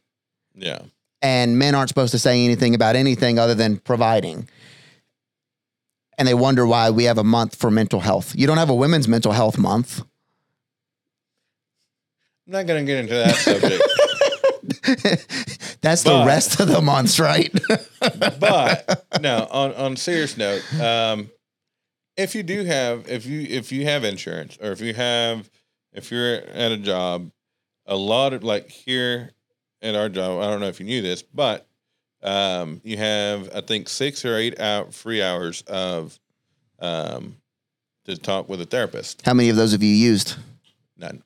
Yeah, 0.55 0.81
and 1.23 1.59
men 1.59 1.75
aren't 1.75 1.89
supposed 1.89 2.13
to 2.13 2.19
say 2.19 2.45
anything 2.45 2.75
about 2.75 2.97
anything 2.97 3.39
other 3.39 3.55
than 3.55 3.79
providing. 3.79 4.49
And 6.17 6.27
they 6.27 6.35
wonder 6.35 6.67
why 6.67 6.91
we 6.91 7.05
have 7.05 7.19
a 7.19 7.25
month 7.25 7.55
for 7.55 7.71
mental 7.71 8.01
health. 8.01 8.35
You 8.37 8.47
don't 8.47 8.59
have 8.59 8.71
a 8.71 8.75
women's 8.75 9.07
mental 9.09 9.33
health 9.33 9.59
month. 9.59 10.01
I'm 12.47 12.53
not 12.53 12.67
gonna 12.67 12.85
get 12.85 12.99
into 12.99 13.15
that 13.15 13.35
subject, 13.35 13.83
That's 15.81 16.03
the 16.03 16.25
rest 16.27 16.61
of 16.61 16.69
the 16.69 16.81
months, 16.81 17.21
right? 17.21 17.53
but 18.41 19.07
no. 19.21 19.47
On 19.51 19.75
on 19.75 19.97
serious 19.97 20.37
note, 20.37 20.63
um, 20.81 21.31
if 22.17 22.35
you 22.35 22.43
do 22.43 22.65
have 22.65 23.09
if 23.09 23.27
you 23.27 23.43
if 23.43 23.71
you 23.71 23.85
have 23.85 24.03
insurance 24.03 24.59
or 24.61 24.73
if 24.73 24.81
you 24.81 24.95
have 24.95 25.49
if 25.93 26.11
you're 26.11 26.37
at 26.37 26.73
a 26.73 26.77
job, 26.79 27.31
a 27.87 27.97
lot 27.97 28.33
of 28.33 28.43
like 28.43 28.71
here 28.71 29.33
at 29.83 29.95
our 29.95 30.09
job, 30.09 30.41
I 30.43 30.47
don't 30.51 30.61
know 30.61 30.69
if 30.69 30.81
you 30.81 30.87
knew 30.87 31.03
this, 31.03 31.23
but 31.23 31.67
um, 32.23 32.81
you 32.85 32.97
have 32.97 33.51
I 33.55 33.61
think 33.61 33.89
six 33.89 34.25
or 34.25 34.37
eight 34.37 34.59
out 34.61 34.93
free 34.93 35.23
hours 35.23 35.63
of 35.63 36.19
um, 36.81 37.37
to 38.05 38.17
talk 38.17 38.49
with 38.49 38.61
a 38.61 38.67
therapist. 38.67 39.25
How 39.25 39.35
many 39.35 39.49
of 39.51 39.57
those 39.57 39.73
have 39.73 39.83
you 39.83 39.95
used? 39.95 40.37
None. 40.97 41.23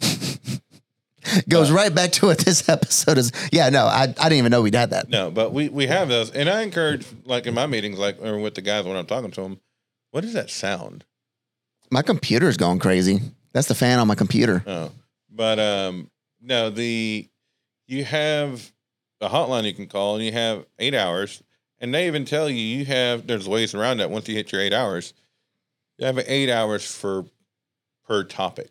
Goes 1.48 1.70
right 1.70 1.94
back 1.94 2.12
to 2.12 2.26
what 2.26 2.38
this 2.38 2.68
episode 2.68 3.18
is. 3.18 3.32
Yeah, 3.52 3.68
no, 3.68 3.84
I, 3.84 4.02
I 4.02 4.06
didn't 4.06 4.32
even 4.38 4.50
know 4.50 4.62
we'd 4.62 4.74
had 4.74 4.90
that. 4.90 5.08
No, 5.08 5.30
but 5.30 5.52
we 5.52 5.68
we 5.68 5.86
have 5.86 6.08
those, 6.08 6.30
and 6.30 6.48
I 6.48 6.62
encourage 6.62 7.06
like 7.24 7.46
in 7.46 7.54
my 7.54 7.66
meetings, 7.66 7.98
like 7.98 8.20
or 8.22 8.38
with 8.38 8.54
the 8.54 8.62
guys 8.62 8.84
when 8.84 8.96
I'm 8.96 9.06
talking 9.06 9.30
to 9.32 9.42
them, 9.42 9.60
what 10.10 10.22
does 10.22 10.32
that 10.32 10.50
sound? 10.50 11.04
My 11.90 12.02
computer's 12.02 12.56
going 12.56 12.78
crazy. 12.78 13.20
That's 13.52 13.68
the 13.68 13.74
fan 13.74 13.98
on 13.98 14.06
my 14.08 14.14
computer. 14.14 14.62
Oh, 14.66 14.90
but 15.30 15.58
um, 15.58 16.10
no, 16.40 16.70
the 16.70 17.28
you 17.88 18.04
have 18.04 18.70
a 19.20 19.28
hotline 19.28 19.64
you 19.64 19.74
can 19.74 19.86
call, 19.88 20.14
and 20.14 20.24
you 20.24 20.32
have 20.32 20.64
eight 20.78 20.94
hours, 20.94 21.42
and 21.80 21.92
they 21.92 22.06
even 22.06 22.24
tell 22.24 22.48
you 22.48 22.60
you 22.60 22.84
have 22.84 23.26
there's 23.26 23.48
ways 23.48 23.74
around 23.74 23.96
that. 23.96 24.10
Once 24.10 24.28
you 24.28 24.34
hit 24.34 24.52
your 24.52 24.60
eight 24.60 24.72
hours, 24.72 25.14
you 25.96 26.06
have 26.06 26.18
eight 26.26 26.50
hours 26.50 26.86
for 26.94 27.24
per 28.06 28.22
topic. 28.22 28.70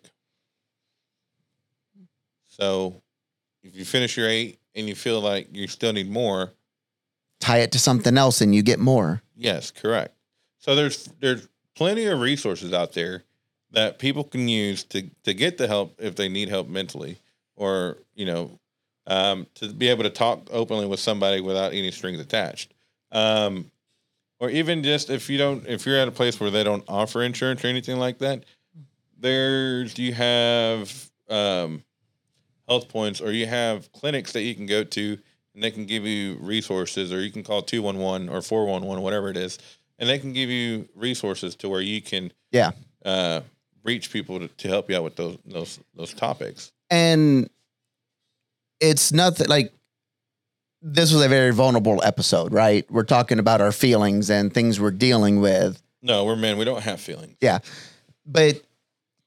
So, 2.48 3.02
if 3.64 3.76
you 3.76 3.84
finish 3.84 4.16
your 4.18 4.30
eight 4.30 4.60
and 4.74 4.88
you 4.88 4.96
feel 4.96 5.20
like 5.20 5.50
you 5.52 5.68
still 5.68 5.94
need 5.94 6.10
more, 6.10 6.54
Tie 7.40 7.60
it 7.60 7.72
to 7.74 7.80
something 7.80 8.18
else 8.18 8.42
and 8.42 8.56
you 8.56 8.64
get 8.64 8.80
more. 8.80 9.22
Yes, 9.36 9.70
correct. 9.72 10.16
So 10.58 10.76
there's 10.76 11.06
there's 11.20 11.48
plenty 11.76 12.06
of 12.06 12.20
resources 12.20 12.74
out 12.74 12.94
there 12.94 13.24
that 13.72 14.00
people 14.00 14.24
can 14.24 14.48
use 14.48 14.84
to 14.86 15.10
to 15.24 15.34
get 15.34 15.58
the 15.58 15.68
help 15.68 15.96
if 16.00 16.16
they 16.16 16.30
need 16.30 16.50
help 16.50 16.68
mentally, 16.68 17.18
or 17.56 17.98
you 18.16 18.26
know, 18.26 18.60
um, 19.08 19.48
to 19.56 19.70
be 19.74 19.88
able 19.88 20.04
to 20.04 20.10
talk 20.10 20.48
openly 20.52 20.86
with 20.86 21.00
somebody 21.00 21.42
without 21.42 21.74
any 21.74 21.92
strings 21.92 22.20
attached. 22.20 22.74
Um, 23.12 23.72
or 24.40 24.50
even 24.52 24.84
just 24.84 25.10
if 25.10 25.30
you 25.30 25.38
don't 25.38 25.66
if 25.66 25.86
you're 25.86 25.98
at 25.98 26.08
a 26.08 26.12
place 26.12 26.40
where 26.40 26.52
they 26.52 26.64
don't 26.64 26.84
offer 26.88 27.24
insurance 27.24 27.64
or 27.64 27.68
anything 27.68 27.98
like 27.98 28.20
that, 28.20 28.44
there's 29.20 29.98
you 29.98 30.14
have 30.14 31.10
um, 31.30 31.84
health 32.68 32.88
points, 32.90 33.22
or 33.22 33.32
you 33.32 33.46
have 33.48 33.92
clinics 33.92 34.34
that 34.34 34.42
you 34.42 34.54
can 34.54 34.66
go 34.66 34.84
to 34.84 35.18
and 35.54 35.64
they 35.64 35.72
can 35.72 35.86
give 35.86 36.06
you 36.06 36.38
resources, 36.40 37.12
or 37.12 37.20
you 37.22 37.32
can 37.32 37.44
call 37.44 37.62
211 37.64 38.30
or 38.30 38.42
411, 38.44 39.02
whatever 39.04 39.30
it 39.30 39.38
is, 39.38 39.58
and 39.98 40.08
they 40.08 40.20
can 40.20 40.32
give 40.34 40.50
you 40.52 40.88
resources 40.96 41.56
to 41.56 41.68
where 41.70 41.82
you 41.82 42.00
can 42.02 42.32
Yeah. 42.52 42.72
uh, 43.04 43.42
reach 43.84 44.12
people 44.12 44.40
to, 44.40 44.48
to 44.50 44.68
help 44.68 44.90
you 44.90 44.98
out 44.98 45.04
with 45.04 45.16
those 45.16 45.38
those 45.46 45.80
those 45.96 46.14
topics. 46.14 46.72
and 46.92 47.50
it's 48.80 49.12
nothing 49.12 49.48
like 49.48 49.74
this 50.82 51.12
was 51.12 51.24
a 51.24 51.30
very 51.30 51.52
vulnerable 51.52 52.02
episode, 52.04 52.54
right? 52.54 52.90
We're 52.92 53.04
talking 53.04 53.40
about 53.40 53.62
our 53.62 53.72
feelings 53.72 54.30
and 54.30 54.54
things 54.54 54.80
we're 54.80 54.92
dealing 54.92 55.42
with. 55.42 55.82
No, 56.02 56.26
we're 56.26 56.36
men. 56.36 56.58
We 56.58 56.66
don't 56.66 56.84
have 56.84 57.02
feelings. 57.02 57.36
Yeah. 57.42 57.60
But 58.26 58.62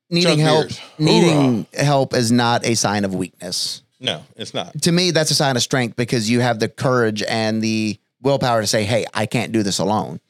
needing 0.08 0.36
Chug 0.36 0.38
help 0.38 0.68
beers. 0.68 0.80
needing 0.98 1.66
help 1.74 2.14
is 2.14 2.30
not 2.30 2.64
a 2.64 2.74
sign 2.74 3.04
of 3.04 3.14
weakness. 3.14 3.82
No, 3.98 4.22
it's 4.36 4.54
not. 4.54 4.80
To 4.82 4.92
me, 4.92 5.10
that's 5.10 5.30
a 5.30 5.34
sign 5.34 5.56
of 5.56 5.62
strength 5.62 5.96
because 5.96 6.30
you 6.30 6.40
have 6.40 6.58
the 6.58 6.68
courage 6.68 7.22
and 7.22 7.60
the 7.60 7.98
willpower 8.22 8.62
to 8.62 8.66
say, 8.66 8.84
Hey, 8.84 9.04
I 9.12 9.26
can't 9.26 9.52
do 9.52 9.62
this 9.62 9.78
alone. 9.78 10.20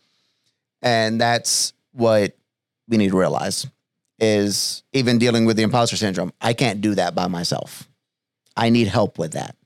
And 0.83 1.21
that's 1.21 1.73
what 1.93 2.37
we 2.89 2.97
need 2.97 3.11
to 3.11 3.19
realize 3.19 3.67
is 4.19 4.83
even 4.93 5.19
dealing 5.19 5.47
with 5.47 5.57
the 5.57 5.63
imposter 5.63 5.97
syndrome. 5.97 6.33
I 6.41 6.53
can't 6.53 6.81
do 6.81 6.95
that 6.97 7.15
by 7.15 7.27
myself. 7.27 7.89
I 8.61 8.69
need 8.69 8.89
help 8.89 9.19
with 9.19 9.33
that. 9.33 9.57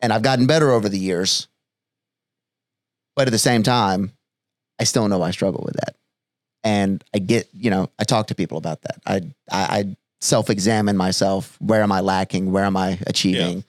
And 0.00 0.12
I've 0.12 0.22
gotten 0.22 0.46
better 0.46 0.70
over 0.70 0.88
the 0.88 0.98
years. 0.98 1.48
But 3.16 3.26
at 3.26 3.32
the 3.32 3.38
same 3.38 3.64
time, 3.64 4.12
I 4.78 4.84
still 4.84 5.08
know 5.08 5.20
I 5.20 5.32
struggle 5.32 5.64
with 5.66 5.74
that. 5.74 5.96
And 6.62 7.02
I 7.12 7.18
get, 7.18 7.48
you 7.52 7.70
know, 7.70 7.90
I 7.98 8.04
talk 8.04 8.28
to 8.28 8.36
people 8.36 8.56
about 8.56 8.82
that. 8.82 9.00
I 9.04 9.16
I, 9.50 9.78
I 9.78 9.96
self 10.20 10.48
examine 10.48 10.96
myself. 10.96 11.56
Where 11.60 11.82
am 11.82 11.90
I 11.90 12.00
lacking? 12.00 12.52
Where 12.52 12.64
am 12.64 12.76
I 12.76 12.98
achieving? 13.08 13.64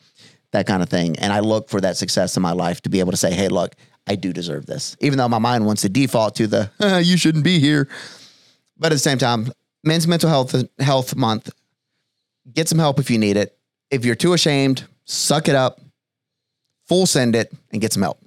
That 0.52 0.68
kind 0.68 0.84
of 0.84 0.90
thing. 0.90 1.18
And 1.18 1.34
I 1.34 1.40
look 1.40 1.70
for 1.70 1.82
that 1.82 1.98
success 1.98 2.38
in 2.38 2.44
my 2.44 2.52
life 2.52 2.82
to 2.82 2.90
be 2.90 3.00
able 3.00 3.12
to 3.12 3.18
say, 3.18 3.32
hey, 3.34 3.48
look, 3.48 3.76
I 4.06 4.16
do 4.16 4.32
deserve 4.32 4.68
this. 4.68 4.96
Even 5.00 5.18
though 5.18 5.28
my 5.28 5.40
mind 5.40 5.66
wants 5.66 5.82
to 5.84 5.90
default 5.90 6.36
to 6.36 6.48
the 6.48 6.72
you 7.04 7.18
shouldn't 7.18 7.44
be 7.44 7.60
here. 7.60 7.88
But 8.78 8.92
at 8.92 8.96
the 8.96 9.00
same 9.00 9.18
time, 9.18 9.52
men's 9.84 10.08
mental 10.08 10.30
health 10.30 10.56
health 10.80 11.16
month. 11.16 11.50
Get 12.54 12.68
some 12.68 12.80
help 12.80 13.00
if 13.00 13.10
you 13.10 13.18
need 13.18 13.38
it. 13.38 13.58
If 13.92 14.06
you're 14.06 14.16
too 14.16 14.34
ashamed, 14.34 14.86
suck 15.06 15.48
it 15.48 15.56
up, 15.56 15.82
full 16.88 17.06
send 17.06 17.36
it, 17.36 17.52
and 17.72 17.82
get 17.82 17.94
some 17.94 18.04
help. 18.04 18.20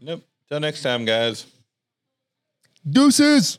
Nope. 0.00 0.24
Till 0.48 0.60
next 0.60 0.82
time, 0.82 1.04
guys. 1.04 1.46
Deuces. 2.88 3.58